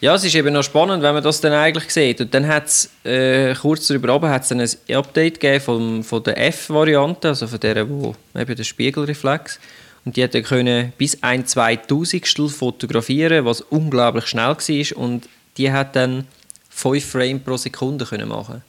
[0.00, 2.22] Ja, es ist eben noch spannend, wenn man das dann eigentlich sieht.
[2.22, 6.02] Und dann hat es, äh, kurz darüber runter, hat es dann ein Update gegeben von,
[6.02, 9.60] von der F-Variante, also von der, wo eben der Spiegelreflex.
[10.06, 14.96] Und die hat dann können bis ein Zweitausendstel fotografieren, was unglaublich schnell war.
[14.96, 16.26] Und die hat dann
[16.70, 18.62] 5 Frames pro Sekunde können machen.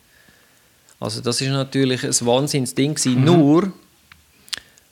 [0.99, 3.23] Also das ist natürlich ein Wahnsinnsding gewesen.
[3.23, 3.71] Nur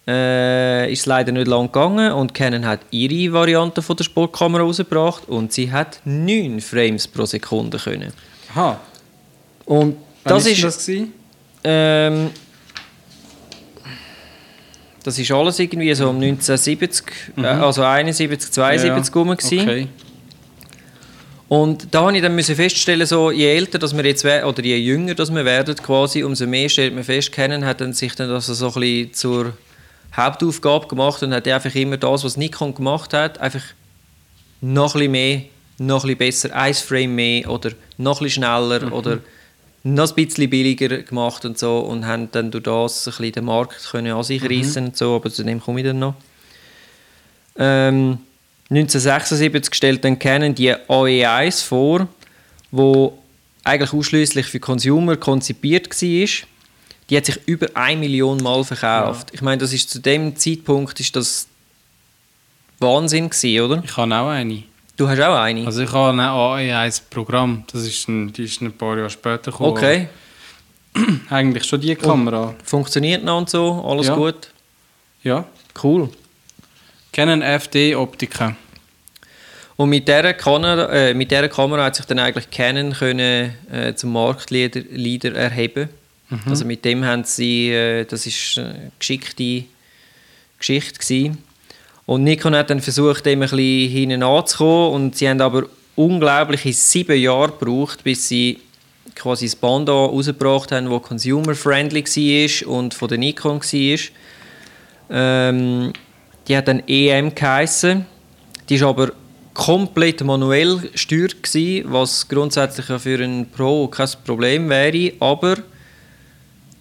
[0.09, 4.63] äh, ist es leider nicht lang gegangen und Canon hat ihre Variante von der Sportkamera
[4.63, 8.11] rausgebracht und sie hat 9 Frames pro Sekunde können.
[8.51, 8.79] Aha,
[9.65, 11.13] Und das ist das gewesen?
[11.63, 12.31] ähm,
[15.03, 17.05] das ist alles irgendwie so um 1970,
[17.37, 19.59] äh, also 71, 72 rum gewesen.
[19.61, 19.87] Okay.
[21.47, 24.63] Und da habe ich dann müssen feststellen, so, je älter dass wir jetzt werden, oder
[24.63, 28.13] je jünger dass wir werden, quasi, umso mehr stellt man fest, Canon hat dann sich
[28.15, 29.53] dann das so ein bisschen zur
[30.15, 33.63] Hauptaufgabe gemacht und hat einfach immer das, was Nikon gemacht hat, einfach
[34.61, 35.41] noch ein bisschen mehr,
[35.77, 39.19] noch ein bisschen besser, ein Frame mehr oder noch ein bisschen schneller oder
[39.83, 43.45] noch ein bisschen billiger gemacht und so und haben dann durch das ein bisschen den
[43.45, 46.15] Markt können an sich reissen und so, aber zu dem komme ich dann noch.
[47.57, 48.19] Ähm,
[48.69, 52.07] 1976 stellt dann Canon die AE1 vor,
[52.71, 53.17] wo
[53.63, 56.27] eigentlich ausschließlich für Consumer konzipiert war.
[57.09, 59.29] Die hat sich über 1 Million Mal verkauft.
[59.31, 61.47] Ich meine, das ist zu dem Zeitpunkt ist das
[62.79, 63.83] Wahnsinn gewesen, oder?
[63.83, 64.63] Ich habe auch eine.
[64.95, 65.65] Du hast auch eine.
[65.65, 69.71] Also ich habe ein AE1-Programm, das ist ein, die ist ein paar Jahre später gekommen.
[69.71, 70.09] okay,
[71.29, 72.53] Eigentlich schon die Kamera.
[72.63, 74.15] funktioniert noch und so, alles Ja.
[74.15, 74.49] gut.
[75.23, 75.45] Ja.
[75.81, 76.09] Cool.
[77.13, 78.55] Canon FD Optika.
[79.77, 83.93] Und mit dieser, Kamera, äh, mit dieser Kamera hat sich dann eigentlich Canon können, äh,
[83.95, 85.49] zum Marktleader Leader
[86.29, 86.49] erheben.
[86.49, 89.63] Also mit dem haben sie, äh, das ist eine geschickte
[90.57, 91.37] Geschichte gewesen.
[92.05, 95.63] Und Nikon hat dann versucht, dem ein bisschen hinten und sie haben aber
[95.95, 98.59] unglaubliche sieben Jahre gebraucht, bis sie
[99.15, 103.99] quasi das Band rausgebracht haben, das consumer-friendly war und von der Nikon war.
[105.11, 105.93] Ähm,
[106.47, 108.05] die hat dann EM geheissen.
[108.67, 109.11] Die ist aber
[109.53, 111.35] komplett manuell gesteuert
[111.85, 115.57] was grundsätzlich für einen Pro kein Problem wäre, aber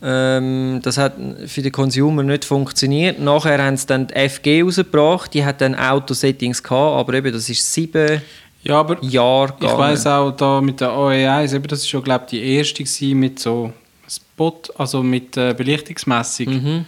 [0.00, 1.14] ähm, das hat
[1.46, 3.18] für den Consumer nicht funktioniert.
[3.18, 7.48] Nachher haben sie dann die FG rausgebracht, die hat dann Auto-Settings gehabt, aber eben das
[7.48, 8.22] ist sieben
[8.62, 12.26] Ja, aber Jahren ich weiß auch, da mit der OE1, eben, das war schon, glaube
[12.30, 12.84] die erste
[13.14, 13.72] mit so
[14.08, 16.46] Spot, also mit äh, Belichtungsmessung.
[16.46, 16.84] Mhm.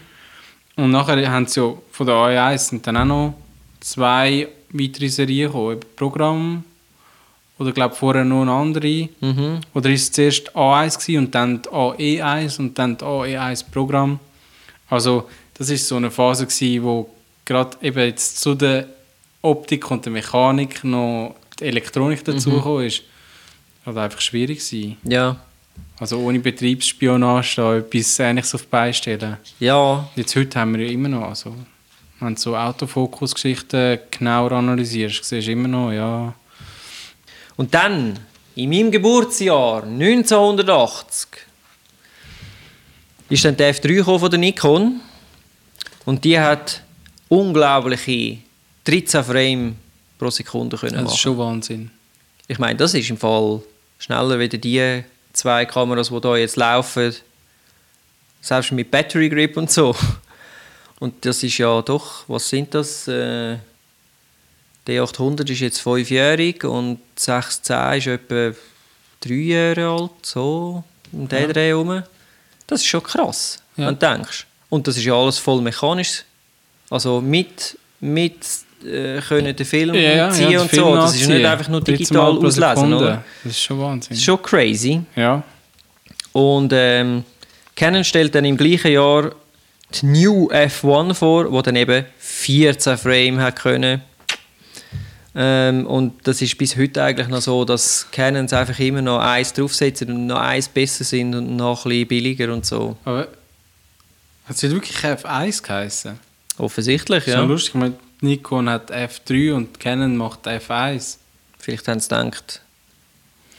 [0.77, 3.35] Und nachher haben sie ja von der OE1 sind dann auch noch
[3.81, 5.81] zwei weitere Serien gekommen.
[5.97, 6.65] Programm
[7.61, 9.11] oder glaube vorher noch eine andere.
[9.21, 9.61] Mhm.
[9.75, 14.19] Oder ist es zuerst A1 gewesen und dann die AE1 und dann die AE1 Programm.
[14.89, 17.11] Also das ist so eine Phase gewesen, wo
[17.45, 18.87] gerade eben jetzt zu der
[19.43, 23.03] Optik und der Mechanik noch die Elektronik dazugekommen ist.
[23.85, 24.97] Das war einfach schwierig gewesen.
[25.05, 25.37] Ja.
[25.99, 29.37] Also ohne Betriebsspionage da etwas Ähnliches auf die Beine stellen.
[29.59, 31.55] Ja, Jetzt heute haben wir ja immer noch, also
[32.21, 36.35] wenn du so Autofokus-Geschichten genauer analysierst, siehst du immer noch, ja,
[37.61, 38.19] Und dann,
[38.55, 41.29] in meinem Geburtsjahr 1980,
[43.29, 45.01] ist dann die F3 gekommen von der Nikon
[46.07, 46.81] und die hat
[47.29, 48.39] unglaubliche
[48.85, 49.77] 13 Frame
[50.19, 51.13] pro Sekunde können das machen.
[51.13, 51.91] ist schon Wahnsinn.
[52.49, 53.61] Ich meine, das ist im Fall
[53.99, 57.15] schneller wie die zwei Kameras, die hier jetzt laufen,
[58.41, 59.95] selbst mit Battery Grip und so.
[60.99, 63.07] Und das ist ja doch, was sind das?
[63.07, 63.59] Äh,
[64.91, 68.57] D800 ist jetzt fünfjährig und 610 ist etwa
[69.21, 71.47] drei Jahre alt, so um den Ja.
[71.53, 72.03] Dreh herum.
[72.67, 73.87] Das ist schon krass, Ja.
[73.89, 74.47] wenn du denkst.
[74.69, 76.25] Und das ist ja alles voll mechanisch.
[76.91, 78.37] Also mit, mit
[78.85, 79.95] äh, können den Film
[80.33, 80.95] ziehen und so.
[80.97, 83.25] Das ist nicht einfach nur digital auslesen, oder?
[83.45, 84.11] Das ist schon Wahnsinn.
[84.11, 85.03] Das ist schon crazy.
[85.17, 85.43] ja.
[86.33, 87.25] Und ähm,
[87.75, 89.33] Canon stellt dann im gleichen Jahr
[89.95, 94.03] die New F1 vor, wo dann eben 14 Frame hat können.
[95.35, 99.53] Ähm, und das ist bis heute eigentlich noch so, dass Canons einfach immer noch eins
[99.53, 102.97] draufsetzen und noch eins besser sind und noch ein bisschen billiger und so.
[103.05, 103.29] Aber
[104.47, 106.19] hat es wirklich F1 geheißen?
[106.59, 107.35] Offensichtlich, Ja.
[107.35, 107.41] ja.
[107.43, 111.17] So lustig, ich meine, Nikon hat F3 und Canon macht F1.
[111.59, 112.61] Vielleicht haben sie gedacht,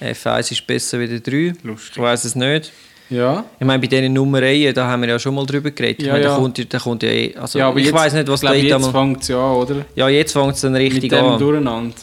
[0.01, 1.53] F1 ist besser wie der 3.
[1.63, 1.91] Lustig.
[1.95, 2.71] Ich weiß es nicht.
[3.11, 3.43] Ja.
[3.59, 5.99] Ich meine, bei diesen Nummereien, da haben wir ja schon mal drüber geredet.
[5.99, 6.37] Ich Ja, meine, da ja.
[6.37, 8.55] kommt, da kommt ja eh, also ja, aber ich jetzt, weiß nicht, was ich da
[8.55, 9.85] jetzt fängt es ja an, oder?
[9.95, 11.37] Ja, jetzt fängt es dann richtig Mit dem an.
[11.39, 11.95] Durcheinander.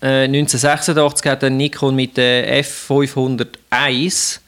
[0.00, 4.40] Äh, 1986 hat dann Nikon mit der F501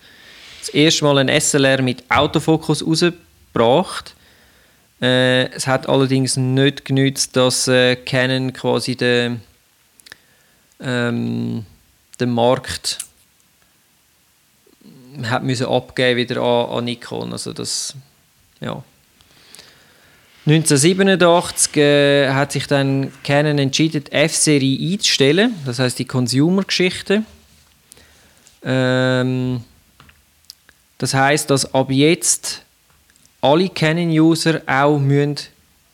[0.60, 4.14] das erste Mal ein SLR mit Autofokus rausgebracht.
[5.02, 9.42] Äh, es hat allerdings nicht genützt, dass äh, Canon quasi den,
[10.80, 11.66] ähm,
[12.18, 12.98] den Markt
[15.24, 17.32] hat müssen abgeben wieder an, an Nikon.
[17.32, 17.94] Also das,
[18.60, 18.82] ja.
[20.46, 27.24] 1987 äh, hat sich dann Canon entschieden, die F-Serie einzustellen, das heißt die Consumer-Geschichte.
[28.62, 29.64] Ähm,
[30.98, 32.62] das heißt, dass ab jetzt
[33.40, 35.36] alle Canon-User auch müssen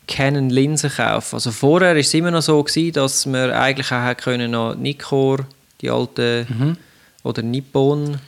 [0.07, 1.35] Canon-Linsen kaufen.
[1.35, 5.45] Also vorher war es immer noch so, gewesen, dass man eigentlich auch können noch Nikkor,
[5.81, 6.77] die alten Mhm.
[7.23, 8.19] oder Nippon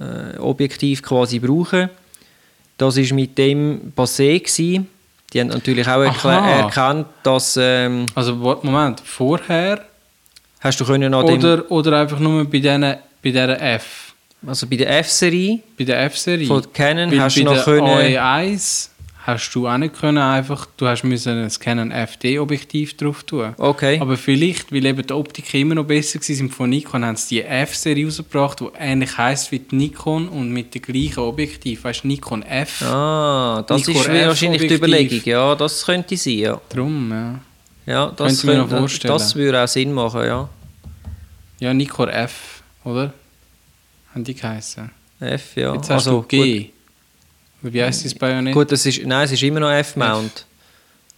[0.00, 1.90] äh, Objektiv quasi brauchen.
[2.76, 4.88] Das ist mit dem passé gewesen.
[5.32, 6.60] Die haben natürlich auch Aha.
[6.60, 9.84] erkannt, dass ähm, Also, Moment, vorher
[10.60, 14.12] hast du können an dem, oder, oder einfach nur bei, denen, bei dieser F?
[14.46, 16.46] also bei der F-Serie Bei der F-Serie?
[16.46, 18.88] von Canon Weil hast bei du noch der können, AE1
[19.26, 23.54] hast du auch nicht können, einfach, du hast müssen ein Canon FD-Objektiv drauf tun.
[23.56, 27.36] okay, Aber vielleicht, weil eben die Optik immer noch besser war von Nikon, haben sie
[27.36, 31.84] die F-Serie rausgebracht, die ähnlich heisst wie die Nikon und mit dem gleichen Objektiv.
[31.84, 32.82] Weißt du, Nikon F.
[32.82, 34.74] ah, das Nikkor ist wahrscheinlich die.
[34.74, 36.60] Überlegung, ja, das könnte sein, ja.
[36.68, 37.40] Drum, ja.
[37.86, 39.12] Ja, das, Könnte mir vorstellen.
[39.12, 40.48] das würde auch Sinn machen, ja.
[41.60, 43.12] Ja, Nikon F, oder?
[44.12, 44.90] Haben die geheißen.
[45.20, 45.74] F, ja.
[45.74, 46.73] Jetzt hast also, du G.
[47.72, 48.54] Wie heisst das Bajonett?
[48.54, 50.44] Gut, das ist, nein, es ist immer noch F-Mount.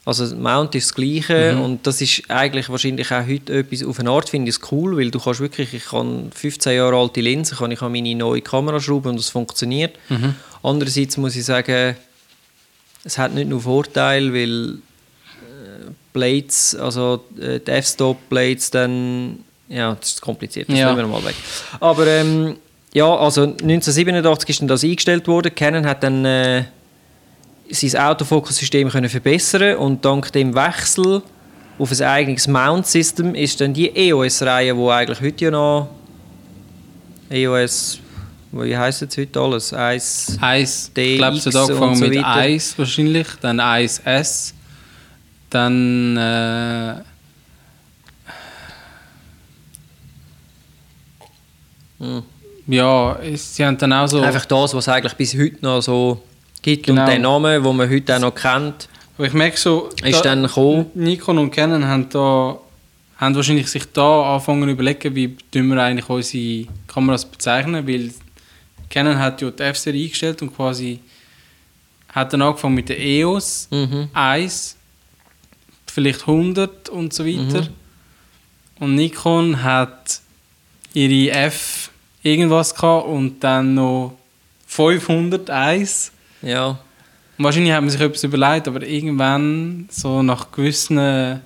[0.04, 1.60] Also Mount ist das Gleiche Mhm.
[1.62, 4.96] und das ist eigentlich wahrscheinlich auch heute etwas, auf eine Art finde ich es cool,
[4.96, 8.40] weil du kannst wirklich, ich kann 15 Jahre alte Linsen, kann ich an meine neue
[8.40, 9.96] Kamera schrauben und es funktioniert.
[10.08, 10.36] Mhm.
[10.62, 11.96] Andererseits muss ich sagen,
[13.02, 20.10] es hat nicht nur Vorteile, weil äh, Blades, also äh, die F-Stop-Blades dann, ja, das
[20.10, 20.86] ist kompliziert, das Ja.
[20.92, 21.34] lassen wir mal weg.
[21.80, 22.56] Aber ähm,
[22.96, 25.54] ja, also 1987 ist dann das eingestellt worden.
[25.54, 26.64] Canon hat dann äh,
[27.68, 31.22] sein Autofokussystem können verbessern und dank dem Wechsel
[31.78, 35.90] auf ein eigenes Mount-System ist dann die EOS-Reihe, wo eigentlich heute ja noch
[37.28, 37.98] EOS,
[38.52, 39.74] wie heisst jetzt heute alles?
[39.74, 42.24] 1 1, DX ich glaube, es hat angefangen so mit.
[42.24, 44.54] 1 wahrscheinlich, dann 1S,
[45.50, 46.94] dann äh,
[51.98, 52.22] Hm.
[52.66, 56.22] Ja, sie haben dann auch so, Einfach das, was es eigentlich bis heute noch so
[56.62, 57.02] gibt Genau.
[57.02, 60.22] und der Name, den man heute auch noch kennt, aber ich merke so, ist da-
[60.22, 60.86] dann gekommen.
[60.94, 62.58] Nikon und Canon haben da
[63.18, 68.10] haben wahrscheinlich sich da anfangen zu überlegen, wie wir eigentlich unsere Kameras bezeichnen, weil
[68.90, 71.00] Canon hat ja die F-Serie eingestellt und quasi
[72.12, 74.08] hat dann angefangen mit der EOS Mhm.
[74.12, 74.76] 1,
[75.86, 77.62] vielleicht 100 und so weiter.
[77.62, 77.68] Mhm.
[78.80, 80.20] Und Nikon hat
[80.92, 81.85] ihre F
[82.26, 84.14] irgendwas gehabt und dann noch
[84.66, 86.12] 501.
[86.42, 86.78] Ja.
[87.38, 91.40] Und wahrscheinlich hat man sich etwas überlegt, aber irgendwann, so nach gewissen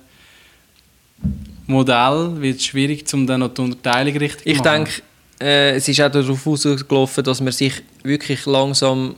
[1.67, 4.85] Modell, wird es schwierig, um dann noch die Unterteilung richtig Ich zu machen.
[4.85, 5.01] denke,
[5.39, 9.15] äh, es ist auch darauf ausgelaufen, dass man sich wirklich langsam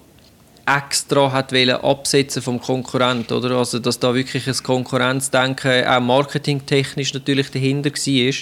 [0.66, 3.57] extra hat wollen absetzen vom Konkurrent, oder?
[3.57, 8.34] Also, dass da wirklich ein Konkurrenzdenken auch marketingtechnisch natürlich dahinter war.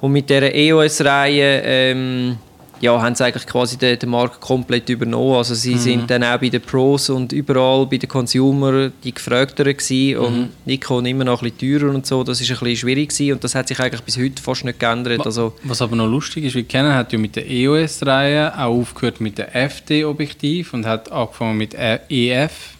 [0.00, 2.38] Und mit dieser EOS-Reihe ähm,
[2.80, 5.36] ja, haben sie eigentlich quasi den, den Markt komplett übernommen.
[5.36, 9.76] Also sie sind dann auch bei den Pros und überall bei den Consumer die gefragteren
[9.76, 12.24] gewesen und Nikon immer noch ein bisschen teurer und so.
[12.24, 14.80] Das ist ein bisschen schwierig gewesen und das hat sich eigentlich bis heute fast nicht
[14.80, 15.26] geändert.
[15.26, 19.20] Also, Was aber noch lustig ist, wie Canon hat ja mit der EOS-Reihe auch aufgehört
[19.20, 22.70] mit der FD-Objektiv und hat angefangen mit EF-Objektiv.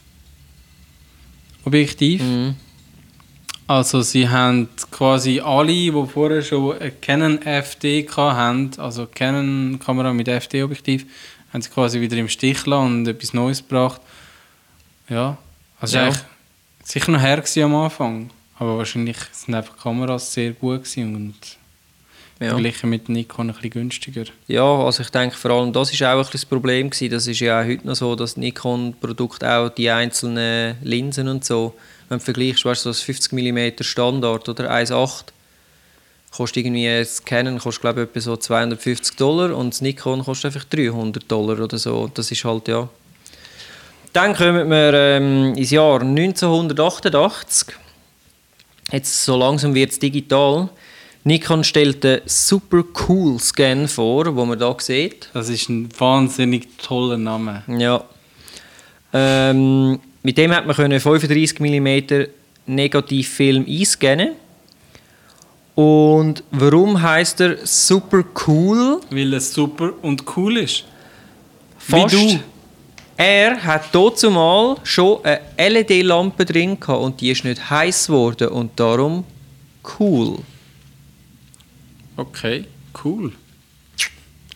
[2.23, 2.55] mhm.
[3.71, 10.27] Also sie haben quasi alle, die vorher schon eine Canon FD hatten, also Canon-Kamera mit
[10.27, 11.07] FD-Objektiv,
[11.53, 14.01] haben sie quasi wieder im Stich gelassen und etwas Neues gebracht.
[15.09, 15.39] Ja,
[15.81, 16.07] also Ja.
[16.07, 16.19] eigentlich
[16.83, 21.37] sicher noch her am Anfang, aber wahrscheinlich sind einfach Kameras sehr gut und
[22.41, 22.49] ja.
[22.49, 24.25] verglichen mit Nikon ein bisschen günstiger.
[24.49, 27.13] Ja, also ich denke vor allem, das ist auch ein bisschen das Problem gewesen.
[27.13, 31.77] Das ist ja auch heute noch so, dass Nikon-Produkte auch die einzelnen Linsen und so,
[32.11, 35.27] wenn du vergleichst, weißt du, das 50 mm Standard oder 1,8
[36.33, 40.55] kostet irgendwie das Canon kostet glaube ich etwa so 250 Dollar und das Nikon kostet
[40.55, 42.01] einfach 300 Dollar oder so.
[42.03, 42.89] Und Das ist halt ja.
[44.13, 47.75] Dann kommen wir ähm, ins Jahr 1988.
[48.91, 50.69] Jetzt so langsam wird es digital.
[51.23, 55.31] Nikon stellt den Super Cool Scan vor, wo man da sieht.
[55.33, 57.63] Das ist ein wahnsinnig toller Name.
[57.69, 58.03] Ja.
[59.13, 62.27] Ähm, mit dem hat man können 35 mm
[62.67, 64.31] Negativfilm einscannen.
[65.75, 69.01] Und warum heißt er Super Cool?
[69.11, 70.85] Weil es super und cool ist.
[71.79, 72.15] Fast.
[72.15, 72.41] Wie du.
[73.17, 78.81] Er hat dazumal schon eine LED-Lampe drin gehabt und die ist nicht heiß geworden und
[78.81, 79.25] darum
[79.99, 80.39] cool.
[82.17, 82.65] Okay,
[83.05, 83.33] cool.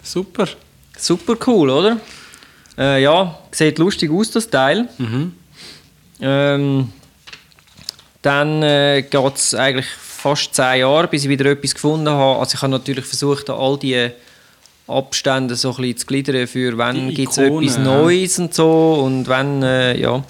[0.02, 0.48] Super.
[0.96, 2.00] Super cool, oder?
[2.78, 4.88] Äh, ja, sieht lustig aus, das Teil.
[4.98, 5.32] Mhm.
[6.24, 6.90] Ähm,
[8.22, 12.40] dann äh, geht es eigentlich fast zehn Jahre, bis ich wieder etwas gefunden habe.
[12.40, 14.08] Also ich habe natürlich versucht, all die
[14.86, 17.78] Abstände so ein bisschen zu gliedern, für wann gibt es etwas.
[17.78, 20.24] Neues und so und wenn, äh, ja.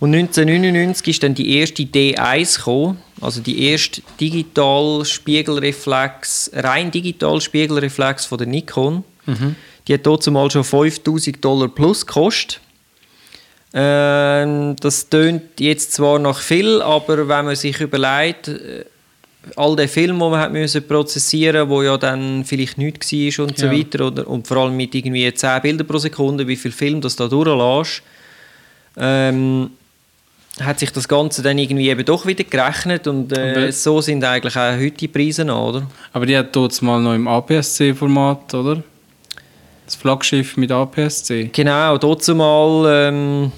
[0.00, 7.40] Und 1999 ist dann die erste D1 gekommen, also die erste digital Spiegelreflex, rein digital
[7.40, 9.04] Spiegelreflex von der Nikon.
[9.86, 12.60] Die hat dort zumal schon 5000 Dollar plus gekostet.
[13.74, 18.84] Ähm, das tönt jetzt zwar noch viel, aber wenn man sich überlegt, äh,
[19.56, 23.58] all den Film, den man hat müssen prozessieren wo ja dann vielleicht nichts war und
[23.58, 23.72] so Ja.
[23.72, 27.16] weiter, oder, und vor allem mit irgendwie 10 Bildern pro Sekunde, wie viel Film das
[27.16, 28.02] da durchlässt,
[28.96, 29.70] ähm,
[30.60, 34.00] hat sich das Ganze dann irgendwie eben doch wieder gerechnet und Und äh, wer- so
[34.00, 35.86] sind eigentlich auch heute die Preise an, oder?
[36.12, 38.82] Aber die hat dort mal noch im APS-C-Format, oder?
[39.88, 41.48] Das Flaggschiff mit APS-C.
[41.50, 43.52] Genau, dort zumal ähm,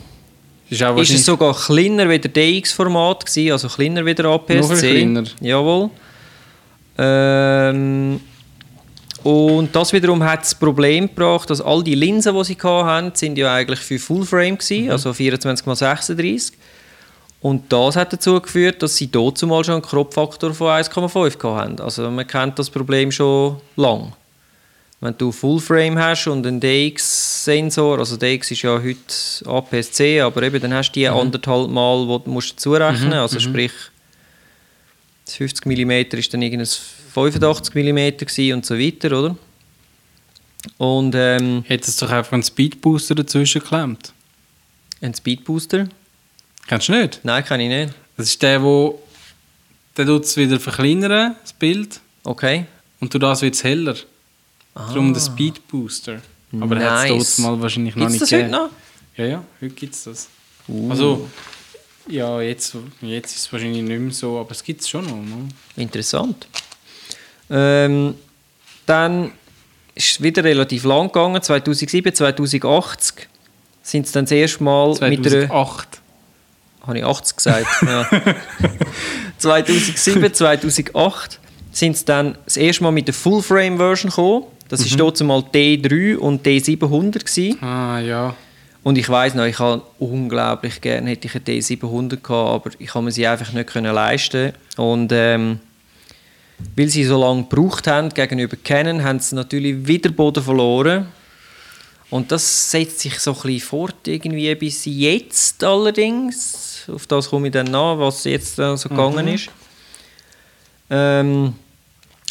[0.68, 4.92] Ist ist es sogar kleiner wie der DX-Format also kleiner wie der APS-C.
[4.92, 5.24] Kleiner.
[5.40, 5.90] Jawohl.
[6.98, 8.20] Ähm,
[9.24, 13.36] und das wiederum hat das Problem gebracht, dass all die Linsen, die sie hatten, sind
[13.36, 14.90] ja eigentlich für Fullframe gewesen, Mhm.
[14.92, 16.52] also 24x36.
[17.40, 21.80] Und das hat dazu geführt, dass sie dort zumal schon einen Crop-Faktor von 1,5 hatten.
[21.80, 24.12] Also man kennt das Problem schon lang.
[25.02, 28.96] Wenn du Fullframe hast und einen DX-Sensor, also DX ist ja heute
[29.46, 33.40] APS-C, aber eben dann hast du die anderthalb Mal, wo du musst dazu rechnen, also
[33.40, 33.72] sprich
[35.24, 39.36] das 50 mm ist dann irgendein 85 mm und so weiter, oder?
[40.76, 44.12] Und ähm, hätte es doch einfach einen Speedbooster dazwischen geklemmt.
[45.00, 45.88] ein Speedbooster?
[46.66, 47.20] Kennst du nicht?
[47.22, 47.94] Nein, kann ich nicht.
[48.18, 49.00] Das ist der, wo
[49.96, 52.66] der tut es wieder verkleinern, das Bild, Okay.
[53.00, 53.96] und durch das wird es heller.
[54.74, 56.20] Darum der Speedbooster.
[56.60, 57.14] Aber der hat es Ah.
[57.16, 57.36] Nice.
[57.36, 58.62] dort mal wahrscheinlich noch Gibt es nicht das heute gegeben.
[58.64, 58.70] noch?
[59.16, 60.28] Ja, ja, heute gibt es das.
[60.88, 61.28] Also,
[62.08, 65.16] ja, jetzt, jetzt ist es wahrscheinlich nicht mehr so, aber es gibt es schon noch.
[65.16, 65.48] Ne?
[65.76, 66.46] Interessant.
[67.50, 68.14] Ähm,
[68.86, 69.32] dann
[69.94, 71.40] ist es wieder relativ lang gegangen.
[71.42, 73.28] 2007, 2080
[73.82, 75.48] sind es dann das erste Mal mit einer...
[75.48, 76.00] 2008.
[76.86, 77.66] Habe ich 80 gesagt?
[77.82, 78.08] ja.
[79.38, 81.38] 2007, 2008
[81.72, 84.44] sind sie dann das erste Mal mit der Full-Frame-Version gekommen.
[84.70, 87.62] Das war dort mal D3 und D700 gewesen.
[87.62, 88.36] Ah, ja.
[88.84, 92.94] Und ich weiß noch, ich habe unglaublich gerne hätte ich eine D700 gehabt, aber ich
[92.94, 94.52] habe mir sie einfach nicht können leisten.
[94.76, 95.58] Und ähm,
[96.76, 101.08] weil sie so lange gebraucht haben gegenüber Canon, haben sie natürlich wieder Boden verloren.
[102.08, 106.88] Und das setzt sich so ein bisschen fort, irgendwie bis jetzt allerdings.
[106.92, 109.48] Auf das komme ich dann nach, was jetzt so gegangen ist.
[110.88, 111.54] Ähm,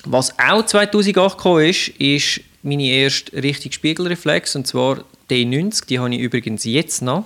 [0.05, 5.85] was auch 2008 gekommen ist, ist meine erste richtige Spiegelreflex, und zwar D90.
[5.87, 7.25] Die habe ich übrigens jetzt noch.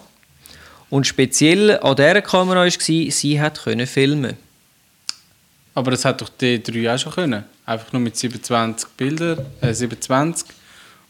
[0.90, 4.38] Und speziell an dieser Kamera war, sie hat können filmen.
[5.74, 7.44] Aber das hat doch D3 auch schon können.
[7.66, 10.48] Einfach nur mit 27 Bildern, äh, 27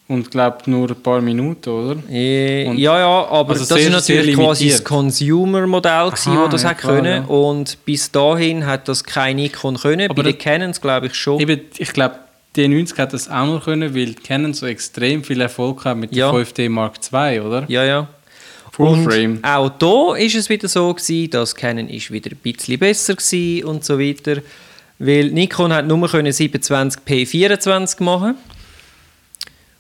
[0.08, 1.96] und glaube nur ein paar Minuten, oder?
[2.12, 4.84] Äh, Und- ja, ja, aber Also das sehr- ist natürlich quasi das.
[4.84, 7.24] Consumer-Modell, wo das ja, hat klar, können.
[7.24, 7.30] ja.
[7.30, 10.10] Und bis dahin hat das kein Nikon können.
[10.10, 11.40] Aber Bei den das- Canons glaube ich schon.
[11.40, 12.16] Eben, ich glaube,
[12.56, 16.32] D90 hat das auch nur können, weil Canon so extrem viel Erfolg hat mit Ja.
[16.32, 17.66] der 5D Mark II, oder?
[17.68, 18.08] Ja, ja.
[18.72, 19.40] Full Und Frame.
[19.44, 23.70] auch da ist es wieder so gewesen, dass Canon ist wieder ein bisschen besser war
[23.70, 24.42] und so weiter.
[25.00, 28.36] Weil Nikon hat nur können 27p 24 machen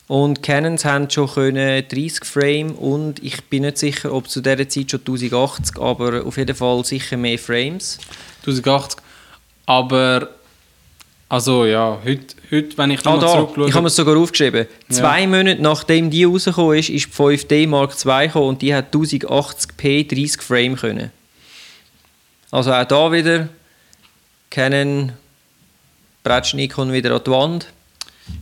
[0.08, 4.68] und Canons haben schon können 30 Frame und ich bin nicht sicher, ob zu dieser
[4.68, 8.00] Zeit schon 1080, aber auf jeden Fall sicher mehr Frames.
[8.42, 9.00] 1080.
[9.66, 10.30] Aber,
[11.30, 13.70] also ja, heute, heute wenn ich Ah, da, zurückschaue...
[13.70, 14.68] ich habe es sogar aufgeschrieben.
[14.90, 14.96] Ja.
[14.96, 18.94] Zwei Monate nachdem die rausgekommen ist, ist die 5D Mark II gekommen und die hat
[18.94, 21.12] 1080p 30 Frame können.
[22.52, 23.48] Also auch da wieder
[24.50, 25.14] Canon
[26.24, 27.68] Bretsch Nikon wieder an die Wand.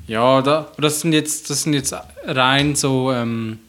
[0.08, 3.60] Ja, da, aber das sind jetzt, das sind jetzt rein so, ähm,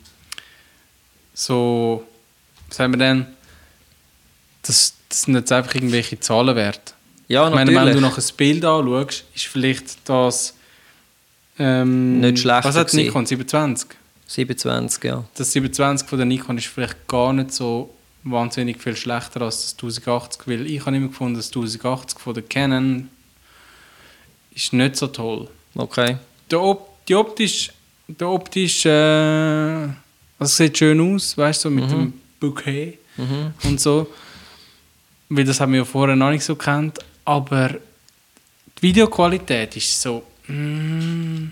[1.35, 2.05] so,
[2.69, 3.27] was sagen wir denn?
[4.63, 6.95] Das, das sind jetzt einfach irgendwelche Zahlenwerte.
[7.29, 10.55] Ja, ich meine, wenn du noch ein Bild anschaust, ist vielleicht das
[11.59, 12.93] ähm, Nicht schlechter Was hat.
[12.95, 13.27] Nikon?
[13.27, 13.89] 27?
[14.27, 15.25] 27, ja.
[15.35, 17.95] Das 27 von der Nikon ist vielleicht gar nicht so
[18.25, 22.43] wahnsinnig viel schlechter als das 1080, weil ich habe immer gefunden, das 1080 von der
[22.43, 23.09] Canon
[24.55, 25.49] ist nicht so toll.
[25.75, 26.17] Okay.
[26.51, 27.71] Der, Op die optisch,
[28.07, 29.95] der optisch, äh, also
[30.39, 32.99] es sieht schön aus, weißt du, so mit dem Bouquet
[33.65, 34.09] und so.
[35.29, 37.71] Weil das haben wir ja vorher noch nicht so kennt, aber
[38.79, 41.47] die Videoqualität ist so mm,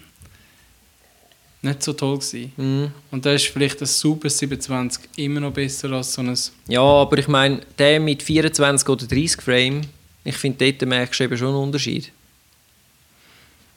[1.63, 2.53] nicht so toll gewesen.
[2.57, 2.93] Mhm.
[3.11, 6.37] Und da ist vielleicht ein Super 27 immer noch besser als so ein
[6.69, 9.83] Ja, aber ich meine, der mit 24 oder 30 Frame,
[10.25, 12.13] ich finde, dort merkst du eben schon einen Unterschied.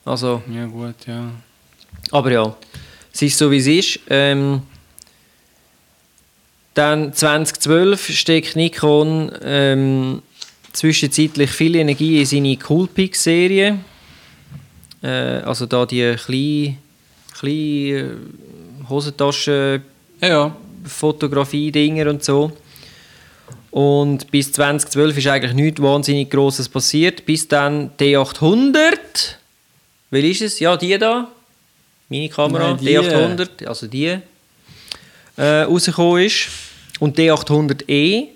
[0.06, 1.32] Also, ja gut, ja.
[2.12, 2.56] Aber ja,
[3.14, 4.00] es ist so, wie es ist.
[4.10, 4.62] Ähm,
[6.74, 10.22] dann 2012 steckt Nikon ähm,
[10.74, 13.80] zwischenzeitlich viel Energie in seine Coolpix-Serie.
[15.04, 16.78] Äh, also da die kleine,
[17.40, 18.10] kleine äh,
[18.90, 19.84] Hosentaschen
[20.22, 20.56] Ja, ja.
[20.86, 22.52] Fotografie-Dinger und so.
[23.72, 27.26] Und bis 2012 ist eigentlich nichts wahnsinnig Grosses passiert.
[27.26, 29.38] Bis dann D800.
[30.14, 30.60] Welche ist es?
[30.60, 31.28] Ja, die da.
[32.08, 32.68] Meine Kamera.
[32.68, 33.00] Nein, die.
[33.00, 34.20] D800, also die.
[35.36, 36.50] Äh, rausgekommen ist.
[37.00, 38.28] Und D800E.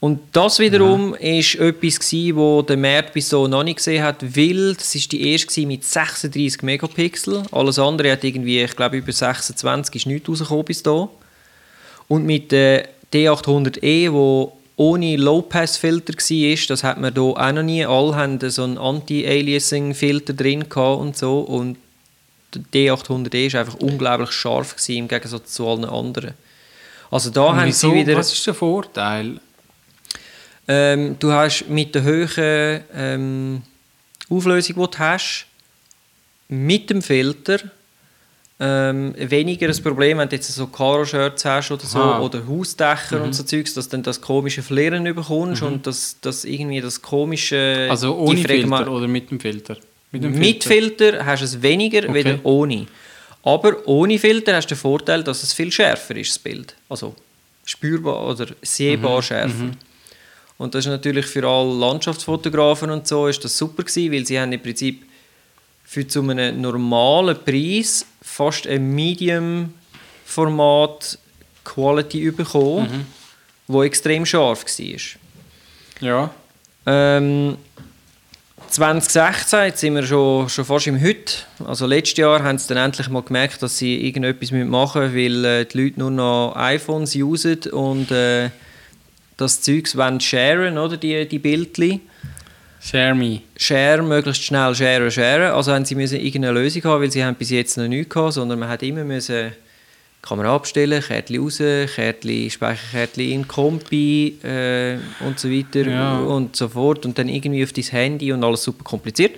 [0.00, 4.22] Und das wiederum ist etwas gewesen, wo der Markt bis so noch nicht gesehen hat,
[4.34, 7.42] weil das ist die erste mit 36 Megapixel.
[7.52, 11.06] Alles andere hat irgendwie, ich glaube, über 26 ist nichts rausgekommen bis da.
[12.08, 17.84] Und mit der D800E, wo ohne Low-Pass-Filter war, das hat man hier auch noch nie.
[17.84, 21.40] Alle haben so einen Anti-Aliasing-Filter drin und so.
[21.40, 21.78] Und
[22.54, 26.34] der D800E war einfach unglaublich scharf gewesen, im Gegensatz zu allen anderen.
[27.10, 27.90] Also da Und haben wieso?
[27.90, 28.16] sie wieder...
[28.16, 29.40] Was ist der Vorteil?
[30.68, 33.62] Ähm, du hast mit der hohen ähm,
[34.28, 35.46] Auflösung, die du hast,
[36.48, 37.58] mit dem Filter
[38.58, 42.20] ähm, weniger ein Problem, wenn du jetzt so Karo-Shirts hast oder so, Aha.
[42.20, 46.44] oder Hausdächer und so Zeugs, dass du dann das komische Flieren bekommst und das, das
[46.44, 47.86] irgendwie das komische...
[47.90, 49.76] Also ohne Filter oder mit dem Filter?
[50.10, 52.14] Mit dem mit Filter hast du es weniger, Okay.
[52.14, 52.86] weder ohne.
[53.42, 56.74] Aber ohne Filter hast du den Vorteil, dass es viel schärfer ist, das Bild.
[56.88, 57.14] Also
[57.64, 59.70] spürbar oder Mhm, sehbar schärfer.
[60.58, 64.40] Und das ist natürlich für alle Landschaftsfotografen und so ist das super gewesen, weil sie
[64.40, 65.02] haben im Prinzip
[65.84, 71.18] für zu einem normalen Preis fast ein Medium-Format
[71.64, 73.06] Quality bekommen, Mhm.
[73.68, 75.00] wo extrem scharf war.
[76.00, 76.30] Ja.
[76.86, 77.56] Ähm,
[78.68, 81.32] 2016, jetzt sind wir schon, schon fast im Heute.
[81.64, 85.44] Also letztes Jahr haben sie dann endlich mal gemerkt, dass sie irgendetwas machen müssen, weil
[85.44, 88.50] äh, die Leute nur noch iPhones usen und äh,
[89.36, 92.00] das Zeugs wollen sharen, oder, die, die Bildchen.
[92.88, 93.40] Share me.
[93.56, 95.52] Share, möglichst schnell share, share.
[95.52, 98.34] Also haben sie müssen irgendeine Lösung haben, weil sie haben bis jetzt noch nichts gehabt,
[98.34, 99.50] sondern man hat immer müssen
[100.22, 106.18] Kamera abstellen, Kärtchen raus, Kärtchen, Speicherkärtchen in Kompi äh, und so weiter Ja.
[106.18, 109.36] und so fort und dann irgendwie auf dein Handy und alles super kompliziert.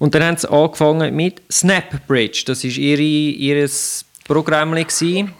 [0.00, 2.42] Und dann haben sie angefangen mit SnapBridge.
[2.46, 3.70] Das war ihre, ihr
[4.26, 5.32] Programm, gewesen,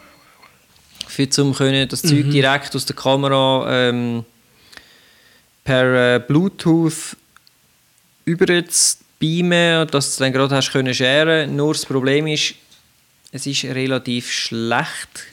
[1.08, 4.24] für zum können das Zeug direkt aus der Kamera ähm,
[5.64, 7.16] per äh, Bluetooth
[8.28, 11.54] über zu beamen, dass du dann gerade hast können sharen.
[11.56, 12.54] Nur das Problem ist,
[13.32, 15.26] es ist relativ schlecht.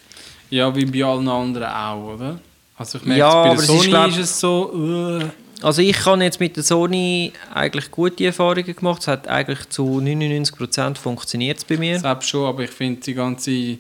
[0.50, 2.40] Ja, wie bei allen anderen auch, oder?
[2.78, 5.20] Also ich merke, Ja, bei aber der es ist, Sony glaub- ist es so...
[5.22, 5.26] äh,
[5.62, 9.02] Also ich habe jetzt mit der Sony eigentlich gute Erfahrungen gemacht.
[9.02, 12.00] Es hat eigentlich zu 99% funktioniert bei mir.
[12.00, 13.78] Selbst schon, aber ich finde die ganze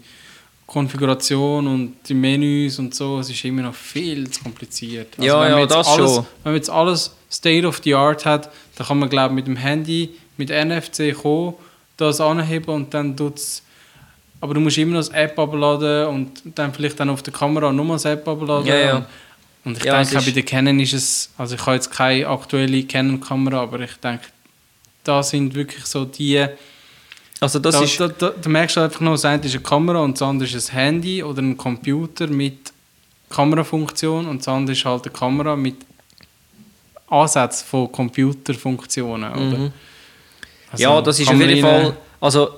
[0.66, 5.10] Konfiguration und die Menüs und so, es ist immer noch viel zu kompliziert.
[5.18, 6.26] Also Ja, wenn man ja, jetzt das alles, schon.
[6.44, 9.48] Wenn man jetzt alles State of the Art hat, dann kann man glaube ich mit
[9.48, 11.54] dem Handy, mit NFC kommen,
[11.98, 13.62] das anheben und dann tut's
[14.42, 17.72] aber du musst immer noch das App abladen und dann vielleicht dann auf der Kamera
[17.72, 18.68] nochmal das App abladen.
[18.68, 19.06] Ja, ja.
[19.64, 22.28] Und, ich Ja, es denke, bei der Canon ist es, also ich habe jetzt keine
[22.28, 24.26] aktuelle Canon-Kamera, aber ich denke,
[25.04, 26.46] da sind wirklich so die,
[27.40, 28.00] Also das da, ist...
[28.00, 30.50] da, da, da merkst du einfach noch, das eine ist eine Kamera und das andere
[30.50, 32.72] ist ein Handy oder ein Computer mit
[33.30, 35.76] Kamerafunktion und das andere ist halt eine Kamera mit
[37.08, 39.32] Ansatz von Computerfunktionen.
[39.32, 39.58] Oder?
[39.58, 39.74] Mhm.
[40.72, 41.98] Also ja, das ist auf jeden Fall...
[42.22, 42.50] Also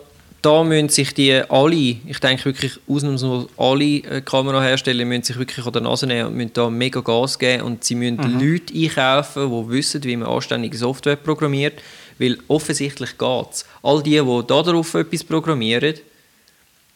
[0.41, 5.65] da müssen sich die alle, ich denke wirklich ausnahmslos alle äh, Kamerahersteller müssen sich wirklich
[5.65, 8.39] an der Nase nehmen und müssen da mega Gas geben und sie müssen Mhm.
[8.39, 11.81] Leute einkaufen, die wissen, wie man anständige Software programmiert,
[12.19, 13.65] weil offensichtlich geht es.
[13.83, 15.95] All die, die da darauf etwas programmieren,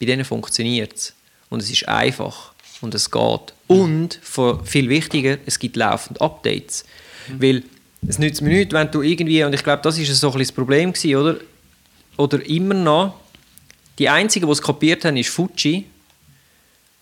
[0.00, 1.14] bei denen funktioniert es.
[1.48, 2.52] Und es ist einfach.
[2.80, 3.52] Und es geht.
[3.68, 6.84] Und, vor- viel wichtiger, es gibt laufend Updates.
[7.38, 7.62] Weil
[8.06, 10.48] es nützt mir nichts, wenn du irgendwie, und ich glaube, das ist so ein bisschen
[10.48, 11.36] das Problem gewesen, oder?
[12.16, 13.14] Oder immer noch,
[13.98, 15.86] die Einzigen, die es kapiert haben, ist Fuji,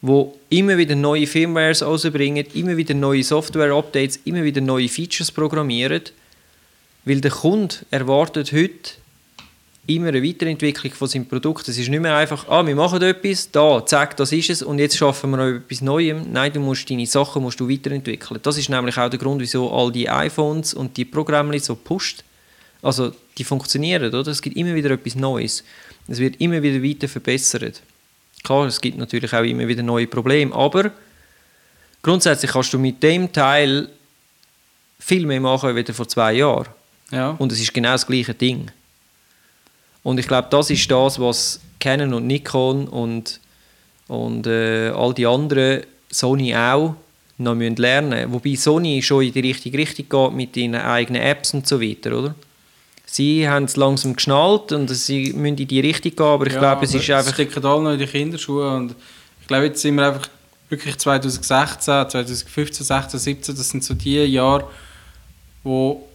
[0.03, 6.03] wo immer wieder neue Firmwares rausbringen, immer wieder neue Software-Updates, immer wieder neue Features programmieren,
[7.05, 8.93] weil der Kunde erwartet heute
[9.87, 11.67] immer eine Weiterentwicklung von seinem Produkt.
[11.69, 14.79] Es ist nicht mehr einfach, ah, wir machen etwas, da, zack, das ist es und
[14.79, 16.23] jetzt schaffen wir noch etwas Neues.
[16.31, 18.41] Nein, du musst deine Sachen musst du weiterentwickeln.
[18.43, 22.23] Das ist nämlich auch der Grund, wieso all die iPhones und die Programme so pusht.
[22.83, 24.31] Also, die funktionieren, oder?
[24.31, 25.65] Es gibt immer wieder etwas Neues.
[26.09, 27.83] Es wird immer wieder weiter verbessert.
[28.43, 30.93] Klar, es gibt natürlich auch immer wieder neue Probleme, aber
[32.03, 33.91] grundsätzlich kannst du mit dem Teil
[34.99, 36.69] viel mehr machen als vor zwei Jahren.
[37.11, 37.31] Ja.
[37.39, 38.71] Und es ist genau das gleiche Ding.
[40.03, 43.41] Und ich glaube, das ist das, was Canon und Nikon und,
[44.09, 46.95] und äh, all die anderen, Sony auch,
[47.39, 51.55] noch müssen lernen Wobei Sony schon in die richtige Richtung geht mit ihren eigenen Apps
[51.55, 52.35] und so weiter, oder?
[53.07, 56.59] Sie haben es langsam geschnallt und sie müssen in die Richtung gehen, aber ich Ja,
[56.61, 57.33] glaube, es ist einfach...
[57.35, 58.95] stecken alle noch in die Kinderschuhe und
[59.41, 60.29] ich glaube, jetzt sind wir einfach
[60.69, 64.69] wirklich 2016, 2015, 16, 17, das sind so die Jahre,
[65.65, 66.07] wo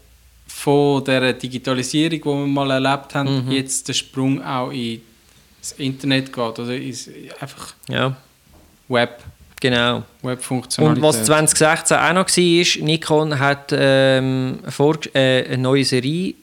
[0.66, 3.52] von der Digitalisierung, die wir mal erlebt haben, Mhm.
[3.52, 5.00] jetzt der Sprung auch in
[5.62, 7.08] das Internet geht oder ins
[7.40, 8.16] einfach Ja,
[8.88, 9.24] Web,
[9.62, 10.04] genau.
[10.24, 16.34] Und was 2016 auch noch war, Nikon hat ähm, vor, äh, eine neue Serie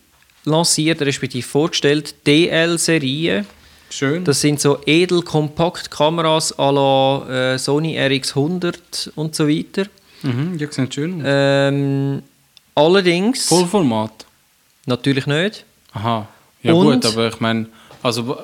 [0.45, 3.45] lanciert, respektive vorgestellt, DL-Serie.
[3.91, 4.25] Schön.
[4.25, 9.85] Das sind so Edel-Kompakt-Kameras à la äh, Sony RX100 und so weiter.
[10.23, 11.27] mhm, ja, sieht schön aus.
[11.27, 12.23] Ähm,
[12.75, 14.27] allerdings, Vollformat.
[14.87, 15.65] natürlich nicht.
[15.93, 16.29] Aha.
[16.63, 17.03] Ja Und?
[17.03, 17.67] gut, aber ich meine,
[18.03, 18.39] also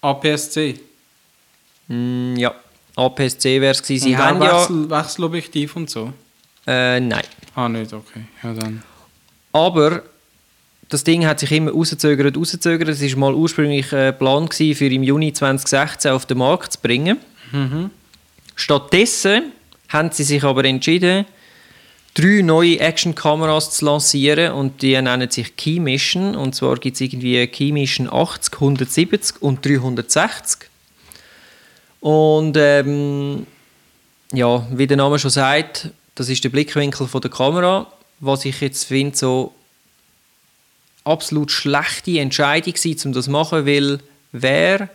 [0.00, 0.78] APS-C.
[1.88, 2.54] Mm, ja,
[2.96, 4.04] APS-C wäre es gewesen.
[4.04, 4.60] Sie und haben auch ja...
[4.60, 6.12] Wechsel, Wechselobjektiv und so.
[6.66, 7.24] Äh, nein.
[7.54, 8.24] Ah, nicht, okay.
[8.42, 8.82] Ja, dann.
[9.52, 10.02] Aber
[10.88, 12.88] das Ding hat sich immer rausgezögert, rausgezögert.
[12.88, 16.80] Es war mal ursprünglich äh, Plan gewesen, für im Juni 2016 auf den Markt zu
[16.80, 17.18] bringen.
[17.52, 17.90] Mhm.
[18.54, 19.52] Stattdessen
[19.88, 21.26] haben sie sich aber entschieden,
[22.16, 26.34] drei neue Action-Kameras zu lancieren und die nennen sich Key Mission.
[26.34, 30.70] Und zwar gibt es irgendwie Key Mission 80, 170 und 360.
[32.00, 33.46] Und ähm,
[34.32, 37.92] ja, wie der Name schon sagt, das ist der Blickwinkel von der Kamera.
[38.20, 39.54] Was ich jetzt finde, so
[41.04, 44.00] absolut schlechte Entscheidung war, um das zu machen, weil
[44.32, 44.88] wer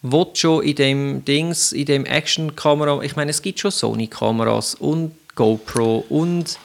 [0.00, 5.12] will schon in dem Dings, in dem Action-Kamera, ich meine, es gibt schon Sony-Kameras und
[5.34, 6.58] GoPro und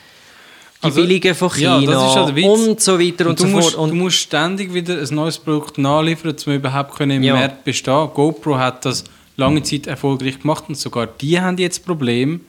[0.82, 2.46] die Also, billigen von China ja Witz.
[2.46, 3.90] und so weiter und, Und du, so musst, fort.
[3.90, 7.36] du Und musst ständig wieder ein neues Produkt nachliefern, um überhaupt können im Ja.
[7.36, 9.04] Markt bestehen GoPro hat das
[9.36, 12.40] lange Zeit erfolgreich gemacht und sogar die haben jetzt Probleme.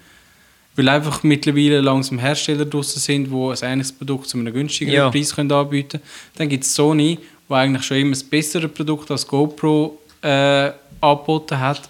[0.77, 5.11] weil einfach mittlerweile langsam Hersteller draussen sind, die ein ähnliches Produkt zu einem günstigeren Ja.
[5.11, 6.03] Preis können anbieten können.
[6.37, 7.19] Dann gibt es Sony,
[7.49, 11.83] die eigentlich schon immer ein besseres Produkt als GoPro äh, angeboten hat,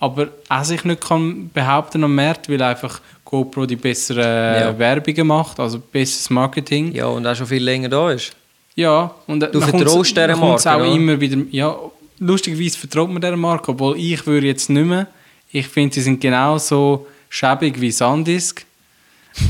[0.00, 3.00] aber auch sich nicht kann behaupten am Markt, weil einfach
[3.34, 4.78] GoPro die besseren Ja.
[4.78, 6.92] Werbungen macht, also besseres Marketing.
[6.94, 8.32] Ja, und auch schon viel länger da ist.
[8.76, 10.86] Ja, und Du dann kommt's- vertraust dieser Marke, auch oder?
[10.94, 11.38] immer wieder.
[11.50, 11.76] Ja,
[12.18, 15.06] lustigerweise vertraut man dieser Marke, obwohl ich würde jetzt nicht mehr.
[15.52, 18.64] Ich finde, sie sind genauso schäbig wie Sandisk.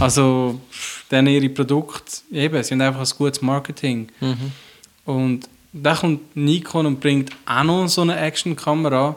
[0.00, 0.58] Also,
[1.10, 4.08] dann ihre Produkte, eben, sie haben einfach ein gutes Marketing.
[4.20, 4.52] Mhm.
[5.04, 9.16] Und dann kommt Nikon und bringt auch noch so eine Actionkamera,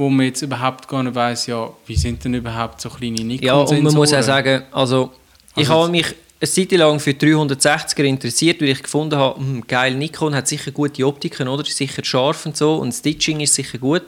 [0.00, 3.46] wo man jetzt überhaupt gar nicht weiss, ja, wie sind denn überhaupt so kleine nikon
[3.46, 5.12] Ja, und man muss auch sagen, also,
[5.54, 6.06] ich Also habe mich
[6.40, 10.70] eine Zeit lang für 360er interessiert, weil ich gefunden habe, hm, geil, Nikon hat sicher
[10.70, 11.62] gute Optiken, oder?
[11.62, 14.02] Ist sicher scharf und so und Stitching ist sicher gut.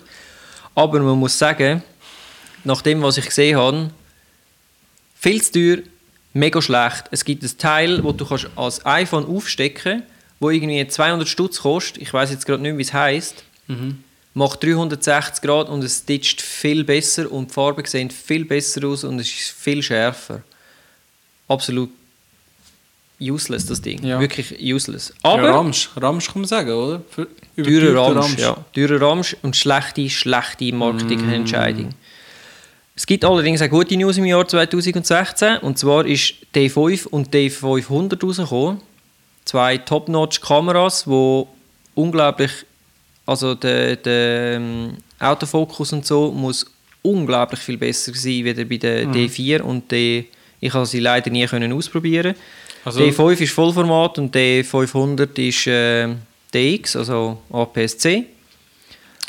[0.74, 1.82] Aber man muss sagen,
[2.64, 3.90] nach dem, was ich gesehen habe,
[5.14, 5.82] viel zu teuer,
[6.32, 7.04] mega schlecht.
[7.10, 10.04] Es gibt ein Teil, wo du kannst als iPhone aufstecken
[10.42, 12.02] wo irgendwie 200 Stutz kostet.
[12.02, 13.44] Ich weiß jetzt gerade nicht, wie es heißt.
[13.68, 14.02] Mhm.
[14.34, 19.04] Macht 360 Grad und es stitcht viel besser und die Farben sehen viel besser aus
[19.04, 20.42] und es ist viel schärfer.
[21.48, 21.90] Absolut
[23.20, 24.02] useless, das Ding.
[24.04, 24.18] Ja.
[24.20, 25.12] Wirklich useless.
[25.22, 27.02] Aber ja, Ramsch, Ramsch kann man sagen, oder?
[27.10, 28.56] Für, teurer überteuerter Ramsch, ja.
[28.74, 31.90] Teurer Ramsch und schlechte, schlechte Marketingentscheidung.
[32.94, 35.58] Es gibt allerdings auch gute News im Jahr 2016.
[35.58, 38.80] Und zwar ist D5 und D500 rausgekommen.
[39.44, 41.44] Zwei Top-Notch-Kameras, die
[41.94, 42.50] unglaublich...
[43.26, 46.66] Also der, der ähm, Autofokus und so muss
[47.02, 50.26] unglaublich viel besser sein, wie bei der D4 und D...
[50.60, 52.36] Ich habe sie leider nie können ausprobieren.
[52.84, 56.14] Also- D5 ist Vollformat und D500 ist äh,
[56.54, 58.26] DX, also APS-C.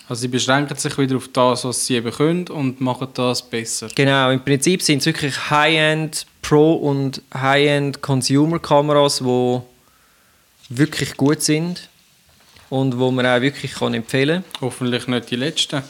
[0.09, 3.87] Also sie beschränken sich wieder auf das, was sie eben können und machen das besser.
[3.95, 9.59] Genau, im Prinzip sind es wirklich High-End Pro und High-End Consumer Kameras, die
[10.69, 11.89] wirklich gut sind
[12.69, 15.83] und wo man auch wirklich kann empfehlen Hoffentlich nicht die letzten.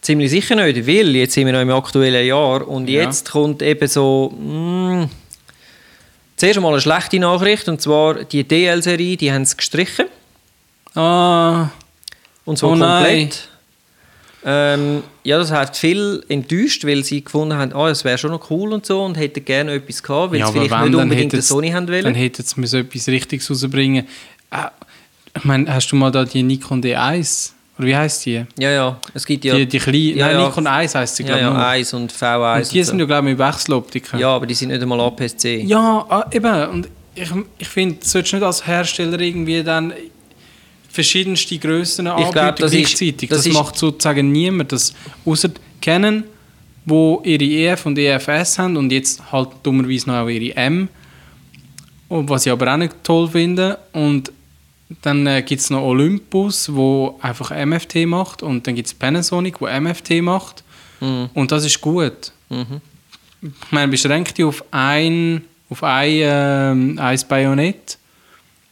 [0.00, 3.02] Ziemlich sicher nicht, weil jetzt sind wir noch im aktuellen Jahr und Ja.
[3.02, 4.30] jetzt kommt eben so...
[4.38, 5.04] mm,
[6.36, 10.06] zuerst einmal eine schlechte Nachricht und zwar die DL-Serie, die haben es gestrichen
[10.94, 11.68] Ah,
[12.44, 13.48] und so Oh komplett.
[14.48, 18.48] Ähm, ja, das hat viel enttäuscht, weil sie gefunden haben, ah, es wäre schon noch
[18.50, 21.32] cool und so und hätten gerne etwas gehabt, weil ja, sie vielleicht wenn, nicht unbedingt
[21.34, 22.04] eine Sony haben wollen.
[22.04, 24.06] Dann hätten sie etwas Richtiges rausbringen
[24.52, 24.56] äh,
[25.36, 27.50] Ich meine, hast du mal da die Nikon D1?
[27.78, 28.44] Oder wie heisst die?
[28.58, 29.54] Ja, ja, es gibt ja...
[29.54, 30.46] Die, die kleine, Ja, nein, ja.
[30.46, 31.46] Nikon 1 heisst sie, ja, glaube ich.
[31.46, 31.66] ja, nur.
[31.66, 33.00] 1 und V1 und die und sind so.
[33.00, 34.18] ja, glaube ich, mit Wechseloptiken.
[34.18, 35.62] Ja, aber die sind nicht einmal APS-C.
[35.62, 36.68] Ja, ah, eben.
[36.70, 37.28] Und ich,
[37.58, 39.92] ich finde, du solltest nicht als Hersteller irgendwie dann
[40.90, 43.28] verschiedenste Grössen anbieten glaub, das ist- gleichzeitig.
[43.28, 44.72] das das ist- macht sozusagen niemand.
[44.72, 44.94] Das,
[45.26, 45.50] außer
[45.82, 46.24] Canon,
[46.86, 50.88] wo ihre EF und EFS haben und jetzt halt dummerweise noch auch ihre M.
[52.08, 53.78] Und was ich aber auch nicht toll finde.
[53.92, 54.32] Und
[55.02, 58.42] dann äh, gibt es noch Olympus, wo einfach MFT macht.
[58.42, 60.62] Und dann gibt es Panasonic, wo MFT macht.
[61.00, 61.30] Mhm.
[61.34, 62.32] Und das ist gut.
[62.48, 62.80] Mhm.
[63.42, 67.98] Ich meine, beschränkt dich auf ein, auf ein, ähm, ein Bajonett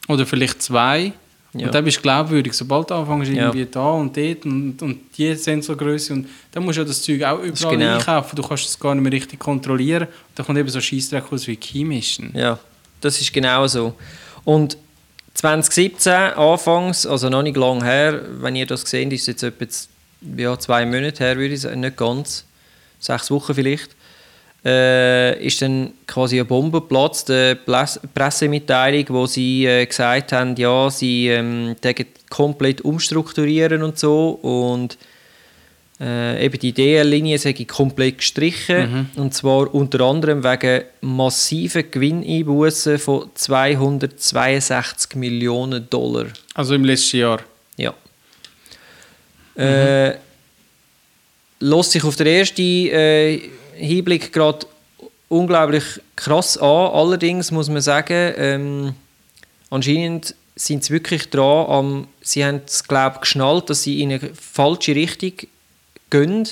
[0.07, 1.13] oder vielleicht zwei.
[1.53, 1.67] Ja.
[1.67, 2.53] Und dann bist du glaubwürdig.
[2.53, 3.45] Sobald du anfängst, Ja.
[3.45, 7.23] irgendwie da und dort und, und die Sensorgröße und dann musst du ja das Zeug
[7.23, 7.95] auch überall genau.
[7.95, 8.35] einkaufen.
[8.35, 10.07] Du kannst es gar nicht mehr richtig kontrollieren.
[10.33, 12.31] Dann kommt eben so Scheissdreck aus wie Keymischen.
[12.35, 12.59] Ja,
[12.99, 13.93] das ist genau so.
[14.43, 14.77] Und
[15.35, 19.65] 2017, anfangs, also noch nicht lange her, wenn ihr das seht, ist es jetzt etwa
[20.37, 22.45] ja, zwei Monate her, würde ich sagen, nicht ganz,
[22.99, 23.95] sechs Wochen vielleicht,
[24.63, 27.59] äh, ist dann quasi eine Bombe geplatzt, eine
[28.15, 31.75] Pressemitteilung, wo sie äh, gesagt haben, ja, sie ähm,
[32.29, 34.97] komplett umstrukturieren und so und
[35.99, 43.29] äh, eben die DL-Linie sei komplett gestrichen und zwar unter anderem wegen massiven Gewinneinbußen von
[43.33, 46.25] 262 Millionen Dollar.
[46.53, 47.39] Also im letzten Jahr.
[47.77, 47.93] Ja.
[49.55, 50.17] Äh,
[51.59, 53.39] lässt sich auf den ersten äh,
[53.75, 54.67] Hinblick gerade
[55.29, 55.83] unglaublich
[56.15, 56.67] krass an.
[56.67, 58.93] Allerdings muss man sagen, ähm,
[59.69, 61.67] anscheinend sind sie wirklich dran.
[61.67, 65.33] Am, sie haben es, glaube geschnallt, dass sie in eine falsche Richtung
[66.19, 66.47] gehen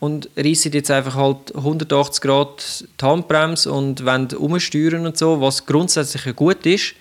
[0.00, 5.66] und reissen jetzt einfach halt 180 Grad die Handbremse und wollen umsteuern und so, was
[5.66, 6.94] grundsätzlich ja gut ist.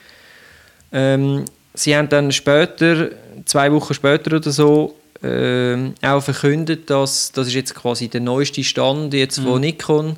[0.91, 3.09] Ähm, sie haben dann später,
[3.45, 8.63] zwei Wochen später oder so, ähm, auch verkündet, dass das ist jetzt quasi der neueste
[8.63, 10.15] Stand jetzt von Nikon,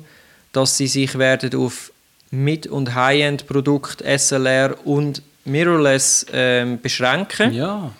[0.52, 1.92] dass sie sich werden auf
[2.30, 7.52] Mid- und High-End-Produkte SLR und Mirrorless ähm, beschränken.
[7.52, 7.92] Ja.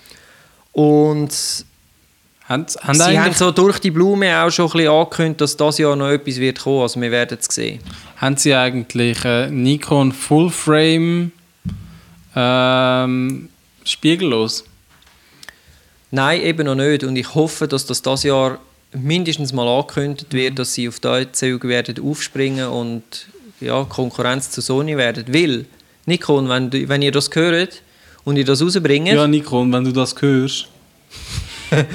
[0.73, 1.65] Und
[2.51, 5.79] Haben, haben Sie haben so durch die Blume auch schon ein bisschen angekündigt, dass das
[5.79, 6.83] Jahr noch etwas wird kommen.
[6.83, 7.79] Also wir werden es sehen.
[8.17, 11.31] haben Sie eigentlich äh, Nikon Full Frame
[12.35, 13.49] ähm,
[13.85, 14.65] spiegellos?
[16.11, 17.05] Nein, eben noch nicht.
[17.05, 18.59] Und ich hoffe, dass das das Jahr
[18.93, 23.29] mindestens mal angekündigt wird, dass sie auf die Züge werden aufspringen und
[23.61, 25.27] ja, Konkurrenz zu Sony werden.
[25.29, 25.67] Weil,
[26.05, 27.81] Nikon, wenn, du, wenn ihr das hört
[28.25, 30.67] und ihr das rausbringt, Ja, Nikon, wenn du das hörst.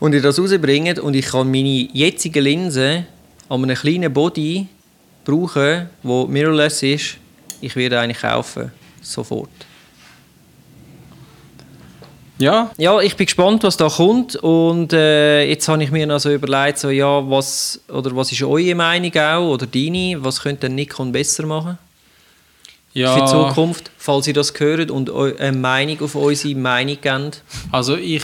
[0.00, 3.04] und ihr das rausbringt und ich kann meine jetzige Linse
[3.48, 4.66] an einem kleinen Body
[5.24, 7.16] brauchen, wo mirrorless ist,
[7.60, 8.72] ich werde eine kaufen.
[9.00, 9.50] Sofort.
[12.38, 16.18] Ja, Ja, ich bin gespannt, was da kommt und äh, jetzt habe ich mir noch
[16.18, 20.68] so überlegt, so, ja, was, oder was ist eure Meinung auch, oder deine, was könnte
[20.68, 21.78] Nikon besser machen
[22.94, 23.14] ja.
[23.14, 27.42] für die Zukunft, falls ihr das hört und eine Meinung auf unsere Meinung gebt.
[27.70, 28.22] Also ich,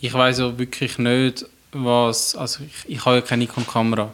[0.00, 2.34] ich weiß ja wirklich nicht, was.
[2.34, 4.12] Also ich, ich habe ja keine Nikon-Kamera.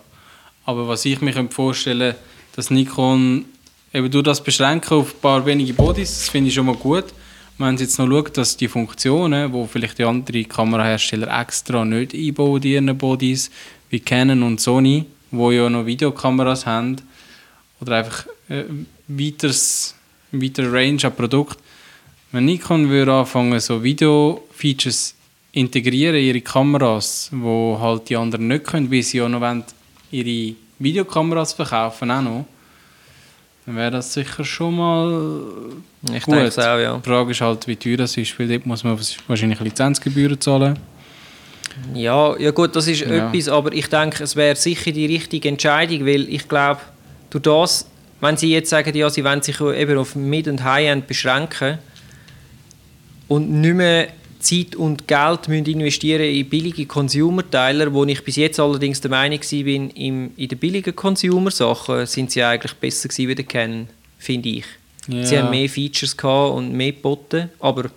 [0.64, 2.14] Aber was ich mir könnte vorstellen
[2.56, 3.44] dass Nikon
[3.92, 7.04] eben durch das Beschränken auf ein paar wenige Bodies, das finde ich schon mal gut.
[7.58, 12.14] Wenn Sie jetzt noch schaut, dass die Funktionen, wo vielleicht die anderen Kamerahersteller extra nicht
[12.14, 13.50] einbauen in ihren Bodies,
[13.90, 16.96] wie Canon und Sony, wo ja noch Videokameras haben,
[17.80, 18.64] oder einfach äh,
[19.06, 19.52] weitere
[20.66, 21.58] Range an Produkt.
[22.32, 25.15] Wenn Nikon würde anfangen, so Video-Features
[25.56, 29.64] integrieren in ihre Kameras, wo halt die anderen nicht können, weil sie ja noch wollen,
[30.10, 32.44] ihre Videokameras verkaufen auch noch,
[33.64, 35.52] dann wäre das sicher schon mal
[36.14, 36.34] Ich gut.
[36.36, 36.96] denke auch, ja.
[36.98, 38.98] Die Frage ist halt, wie teuer das ist, weil dort muss man
[39.28, 40.78] wahrscheinlich Lizenzgebühren zahlen.
[41.94, 43.28] Ja, ja gut, das ist Ja.
[43.28, 46.80] etwas, aber ich denke, es wäre sicher die richtige Entscheidung, weil ich glaube,
[47.30, 47.86] durch das,
[48.20, 51.78] wenn sie jetzt sagen, ja, sie wollen sich eben auf Mid- und High-End beschränken
[53.28, 54.08] und nicht mehr
[54.46, 59.40] Zeit und Geld müssen investieren in billige Consumer-Teiler, wo ich bis jetzt allerdings der Meinung
[59.40, 63.88] war, bin, in den billigen Consumer-Sachen sind sie eigentlich besser gewesen wie der Canon,
[64.18, 64.64] finde ich.
[65.08, 65.42] Sie Ja.
[65.42, 67.90] haben mehr Features gehabt und mehr geboten, aber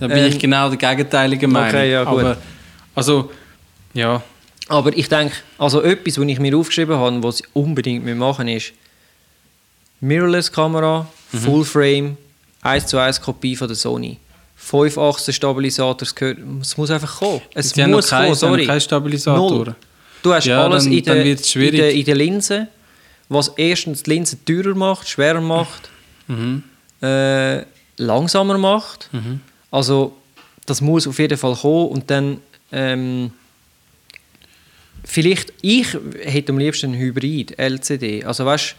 [0.00, 1.68] Da bin Ähm, ich genau der gegenteilige Meinung.
[1.70, 2.20] okay, ja, gut.
[2.20, 2.36] Aber,
[2.94, 3.30] also,
[3.94, 4.22] ja,
[4.68, 8.72] Aber ich denke, also etwas, was ich mir aufgeschrieben habe, was sie unbedingt machen ist
[10.00, 11.38] Mirrorless-Kamera, Mhm.
[11.38, 12.16] Full Frame,
[12.62, 14.18] 1 zu 1 Kopie von der Sony.
[14.70, 17.40] 5 Achsen Stabilisator, es gehört- es muss einfach kommen.
[17.54, 18.66] Es noch muss keine, kommen, sorry.
[18.66, 19.64] keine Stabilisatoren.
[19.66, 19.74] Null.
[20.22, 21.36] Du hast Ja, alles dann- in, der, in,
[21.76, 22.68] der, in der Linse,
[23.30, 25.88] was erstens die Linse teurer macht, schwerer macht,
[26.26, 26.62] Mhm.
[27.02, 27.62] äh,
[27.96, 29.08] langsamer macht.
[29.12, 29.40] Mhm.
[29.70, 30.14] Also
[30.66, 32.38] das muss auf jeden Fall kommen und dann
[32.70, 33.30] ähm,
[35.04, 35.86] vielleicht ich
[36.22, 38.24] hätte am liebsten einen Hybrid LCD.
[38.24, 38.74] Also weißt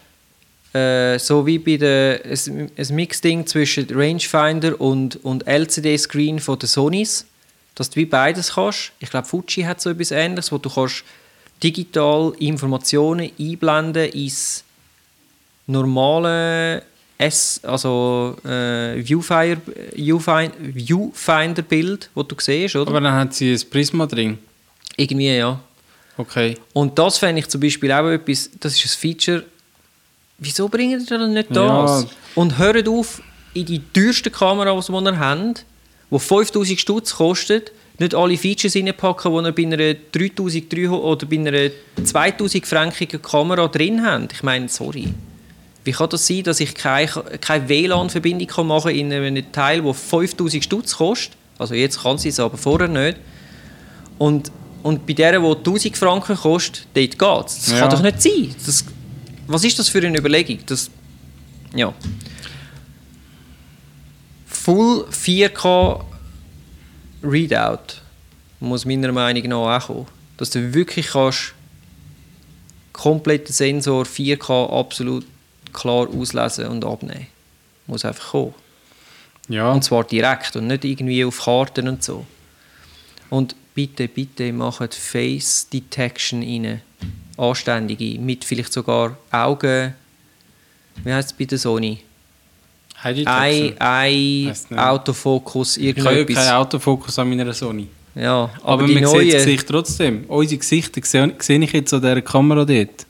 [0.73, 6.69] äh, so wie bei der ein, ein Mixding zwischen Rangefinder und, und LCD-Screen von der
[6.69, 7.25] Sonys,
[7.75, 8.91] dass du wie beides kannst.
[8.99, 11.03] Ich glaube Fuji hat so etwas Ähnliches, wo du kannst
[11.63, 14.63] digital Informationen einblenden ins
[15.67, 16.83] normale
[17.17, 19.61] S, also äh, Viewfinder,
[19.93, 22.89] Viewfinder, Viewfinder-Bild, das du siehst, oder?
[22.89, 24.37] Aber dann hat sie ein Prisma drin.
[24.95, 25.59] Irgendwie, ja.
[26.15, 26.55] Okay.
[26.73, 29.43] Und das fände ich zum Beispiel auch etwas, das ist ein Feature,
[30.39, 31.81] wieso bringen die dann nicht Ja.
[31.83, 32.07] das?
[32.35, 33.21] Und hört auf,
[33.53, 35.65] in die teuersten Kameras, die ihr habt,
[36.11, 41.35] die 5000 Stutz kostet, nicht alle Features reinpacken, die ihr bei einer 3300 oder bei
[41.37, 41.69] einer
[42.03, 44.33] 2000 frankigen Kamera drin habt.
[44.33, 45.09] Ich meine, sorry.
[45.83, 47.07] Wie kann das sein, dass ich keine,
[47.41, 51.33] keine WLAN-Verbindung kann machen in einem Teil, der 5000 Stutz kostet?
[51.57, 53.17] Also jetzt kann sie es, aber vorher nicht.
[54.17, 54.51] Und,
[54.83, 57.65] und bei der, die 1000 Franken kostet, dort geht es.
[57.65, 57.79] Das Ja.
[57.79, 58.55] kann doch nicht sein.
[58.65, 58.85] Das,
[59.49, 60.59] was ist das für eine Überlegung?
[60.67, 60.91] Das,
[61.73, 61.93] ja.
[64.45, 66.05] Full 4K
[67.23, 67.95] Readout
[68.59, 70.07] muss meiner Meinung nach auch kommen.
[70.37, 71.53] Dass du wirklich kannst
[72.93, 75.25] kompletten Sensor 4K absolut
[75.73, 77.27] klar auslesen und abnehmen.
[77.87, 78.53] Muss einfach kommen.
[79.47, 79.71] Ja.
[79.71, 82.25] Und zwar direkt und nicht irgendwie auf Karten und so.
[83.31, 86.81] Und bitte, bitte macht Face Detection rein.
[87.39, 88.19] Anständige.
[88.19, 89.93] Mit vielleicht sogar Augen.
[91.03, 91.99] Wie heißt es bei der Sony?
[93.01, 94.53] Ein, ein.
[94.77, 96.51] Autofokus, Ich habe keinen irgendetwas.
[96.51, 97.87] Autofokus an meiner Sony.
[98.15, 100.25] Ja, aber, Aber, die man sieht das Gesicht trotzdem.
[100.27, 103.05] Unsere Gesichter sehe, sehe ich jetzt an dieser Kamera dort.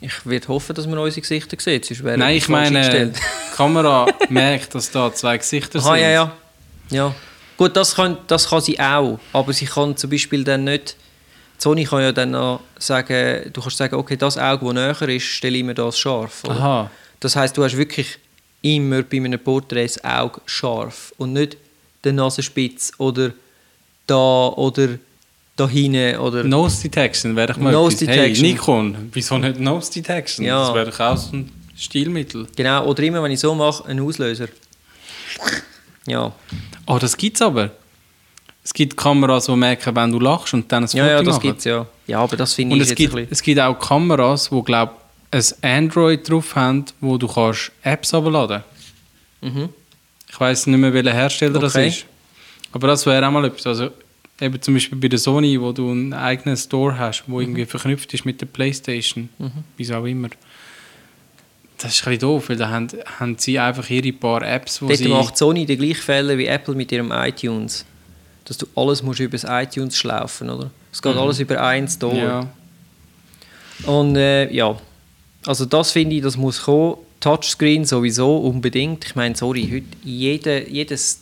[0.00, 1.84] Ich würde hoffen, dass man unsere Gesichter sieht.
[1.84, 3.20] Sonst wäre Nein, ich meine, die
[3.54, 6.02] Kamera merkt, dass da zwei Gesichter Aha, sind.
[6.02, 6.32] ja, ja.
[6.90, 7.14] ja.
[7.56, 9.20] Gut, das kann, das kann sie auch.
[9.32, 10.96] Aber sie kann zum Beispiel dann nicht.
[11.62, 15.22] Sony kann ja dann noch sagen, du kannst sagen, okay, das Auge, das näher ist,
[15.24, 16.42] stelle ich mir das scharf.
[16.44, 16.56] Oder?
[16.56, 16.90] Aha.
[17.20, 18.18] Das heißt, du hast wirklich
[18.62, 21.56] immer bei einem Porträt das Auge scharf und nicht
[22.04, 23.30] den Nasenspitz oder
[24.08, 24.98] da oder
[25.54, 26.42] da hinten oder...
[26.42, 27.98] Nose Detection wäre doch mal Nose.
[27.98, 28.44] Detection.
[28.44, 30.44] Hey, Nikon, wieso nicht Nose Detection?
[30.44, 30.66] Ja.
[30.66, 32.48] Das wäre doch auch so ein Stilmittel.
[32.56, 34.48] Genau, oder immer, wenn ich so mache, ein Auslöser.
[36.06, 36.32] Ja,
[36.86, 37.70] Oh, das gibt's aber.
[38.64, 41.36] Es gibt Kameras, die merken, wenn du lachst und dann ein ja, ja Foto das
[41.36, 41.46] machen.
[41.48, 41.86] gibt es ja.
[42.06, 43.32] Ja, aber das finde ich es jetzt gibt, ein bisschen...
[43.32, 45.00] es gibt auch Kameras, die glaub,
[45.32, 48.62] ein Android drauf haben, wo du kannst Apps herunterladen
[49.40, 49.70] Mhm.
[50.30, 51.88] Ich weiß nicht mehr, welcher Hersteller das Okay.
[51.88, 52.06] ist.
[52.70, 53.66] Aber das wäre auch mal etwas.
[53.66, 53.90] Also,
[54.40, 57.32] eben zum Beispiel bei der Sony, wo du einen eigenen Store hast, Mhm.
[57.32, 59.28] wo irgendwie verknüpft ist mit der Playstation.
[59.76, 60.28] Wieso auch immer.
[61.78, 62.86] Das ist ein bisschen doof, weil da haben,
[63.18, 65.08] haben sie einfach ihre paar Apps, wo Dort sie...
[65.08, 67.84] macht Sony den gleichen Fehler wie Apple mit ihrem iTunes.
[68.44, 70.70] Dass du alles musst über das iTunes schlaufen, oder?
[70.92, 72.14] Es geht alles über einen Store.
[72.14, 72.20] Mhm.
[72.20, 72.48] ja.
[73.86, 74.76] Und äh, ja,
[75.46, 76.96] also das finde ich, das muss kommen.
[77.20, 79.04] Touchscreen sowieso unbedingt.
[79.04, 81.20] Ich meine, sorry, heute jede, jedes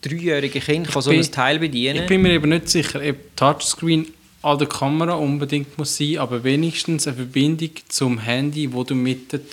[0.00, 2.02] dreijährige Kind kann so bin- ein Teil bedienen.
[2.02, 4.08] Ich bin mir eben nicht sicher, ob Touchscreen
[4.42, 9.32] an der Kamera unbedingt muss sein, aber wenigstens eine Verbindung zum Handy, wo du mit
[9.32, 9.48] der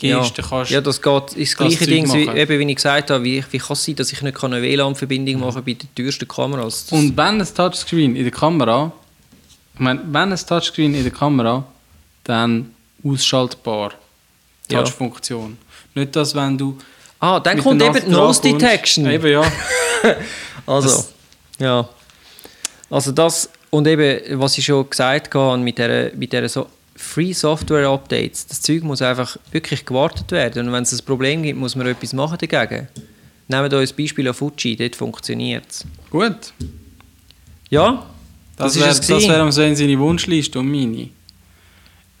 [0.00, 0.48] Touch-Geste ja.
[0.48, 0.70] kannst.
[0.70, 1.32] ja, das geht.
[1.34, 3.22] Ist das gleiche Ding, wie, eben, wie ich gesagt habe.
[3.24, 6.26] Wie, wie kann es sein, dass ich nicht kann eine WLAN-Verbindung machen bei den teuersten
[6.28, 6.86] Kameras?
[6.86, 8.92] Das- Und wenn ein Touchscreen in der Kamera,
[9.74, 11.64] ich meine, wenn ein Touchscreen in der Kamera,
[12.24, 12.74] dann
[13.04, 13.92] ausschaltbar.
[14.70, 14.82] Ja.
[14.82, 15.58] Touch-Funktion.
[15.94, 16.78] Nicht, dass wenn du.
[17.18, 19.06] ah, dann kommt eben Nose Detection.
[19.10, 19.42] Eben, ja.
[20.66, 21.12] Also, Das-
[21.58, 21.88] ja.
[22.90, 26.66] Also das, und eben, was ich schon gesagt habe, mit dieser, mit dieser so
[27.00, 30.66] Free Software Updates, das Zeug muss einfach wirklich gewartet werden.
[30.66, 32.88] Und wenn es ein Problem gibt, muss man etwas machen dagegen.
[33.48, 35.84] Nehmen wir uns Beispiel an Fuji, dort funktioniert es.
[36.10, 36.52] Gut.
[37.70, 38.06] Ja,
[38.56, 41.08] Das, Das ist wäre wär am Sven seine Wunschliste und meine.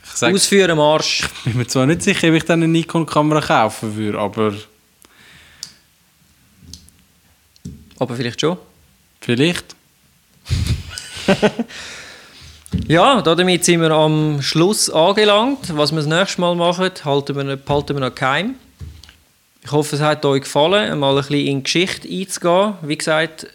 [0.02, 1.28] Ich sag, ausführen Marsch.
[1.44, 4.54] bin mir zwar nicht sicher, ob ich dann eine Nikon-Kamera kaufen würde, aber
[7.98, 8.56] Aber vielleicht schon.
[9.20, 9.76] vielleicht.
[12.86, 15.76] Ja, damit sind wir am Schluss angelangt.
[15.76, 18.54] Was wir das nächste Mal machen, halten wir, behalten wir noch geheim.
[19.62, 22.74] Ich hoffe, es hat euch gefallen, mal ein bisschen in die Geschichte einzugehen.
[22.82, 23.46] Wie gesagt,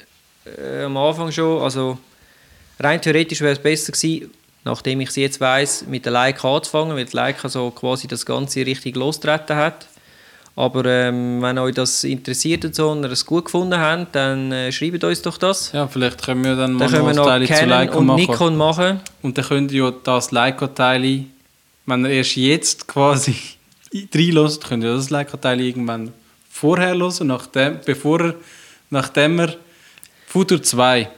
[0.45, 1.97] äh, am Anfang schon, also
[2.79, 4.31] rein theoretisch wäre es besser gewesen,
[4.65, 8.25] nachdem ich es jetzt weiss, mit der Leica anzufangen, weil die Leica so quasi das
[8.25, 9.87] Ganze richtig losgetreten hat.
[10.57, 14.53] Aber ähm, wenn euch das interessiert und so und ihr es gut gefunden habt, dann
[14.53, 15.73] äh, schreibt uns doch das.
[15.73, 18.19] Ja, vielleicht können wir dann mal Dann noch noch Teile zu Canon Leica und machen.
[18.21, 18.99] Nikon machen.
[19.21, 21.25] Und dann könnt ihr ja das Leica-Teil,
[21.85, 23.35] wenn ihr erst jetzt quasi
[24.15, 26.13] reinlässt, könnt ihr das Leica-Teil irgendwann
[26.49, 28.33] vorher hören, nachdem, bevor er,
[28.89, 29.55] nachdem er
[30.25, 31.09] Futur 2,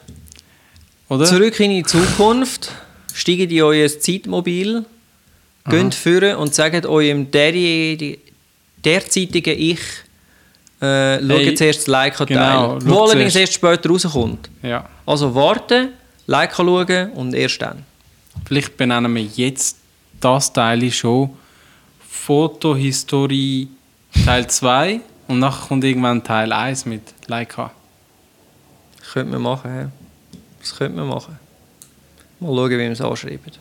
[1.09, 1.25] oder?
[1.25, 2.71] Zurück in die Zukunft,
[3.13, 4.83] steigt in euer Zeitmobil,
[5.69, 8.26] geht führen und sagt eurem derjenigen-
[8.87, 9.79] derzeitigen Ich,
[10.81, 14.49] äh, schaut Hey, zuerst das Leica-Teil, genau, wo schaut allerdings erst später rauskommt.
[14.61, 14.87] Ja.
[15.05, 15.89] Also warten,
[16.27, 17.83] Leica schauen und erst dann.
[18.45, 19.77] Vielleicht benennen wir jetzt
[20.19, 21.31] das Teil schon
[22.07, 23.69] Fotohistorie
[24.25, 27.71] Teil 2 und nachher kommt irgendwann Teil 1 mit Leica.
[28.99, 29.75] Das könnte man machen.
[29.75, 29.91] Ja.
[30.59, 31.39] Das könnte man machen.
[32.39, 33.51] Mal schauen, wie wir es anschreiben.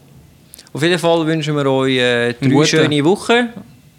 [0.73, 3.49] Auf jeden Fall wünschen wir euch äh, drei schöne Wochen.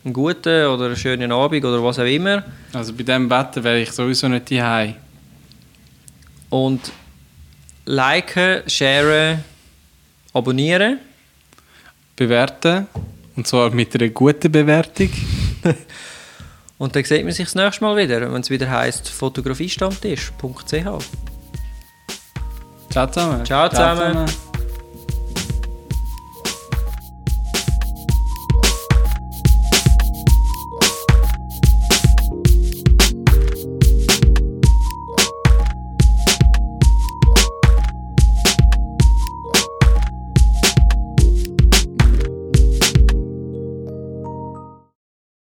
[0.07, 2.41] Einen guten oder einen schönen Abend oder was auch immer.
[2.71, 4.95] Also bei diesem Wetter wäre ich sowieso nicht daheim.
[6.49, 6.93] Und
[7.83, 9.43] liken, sharen,
[10.31, 10.99] abonnieren.
[12.15, 12.87] Bewerten.
[13.35, 15.09] Und zwar mit einer guten Bewertung.
[16.77, 20.71] Und dann sieht man sich das nächste Mal wieder, wenn es wieder heisst fotografiestammtisch.ch.
[22.89, 23.45] Ciao zusammen.
[23.45, 24.25] Ciao zusammen.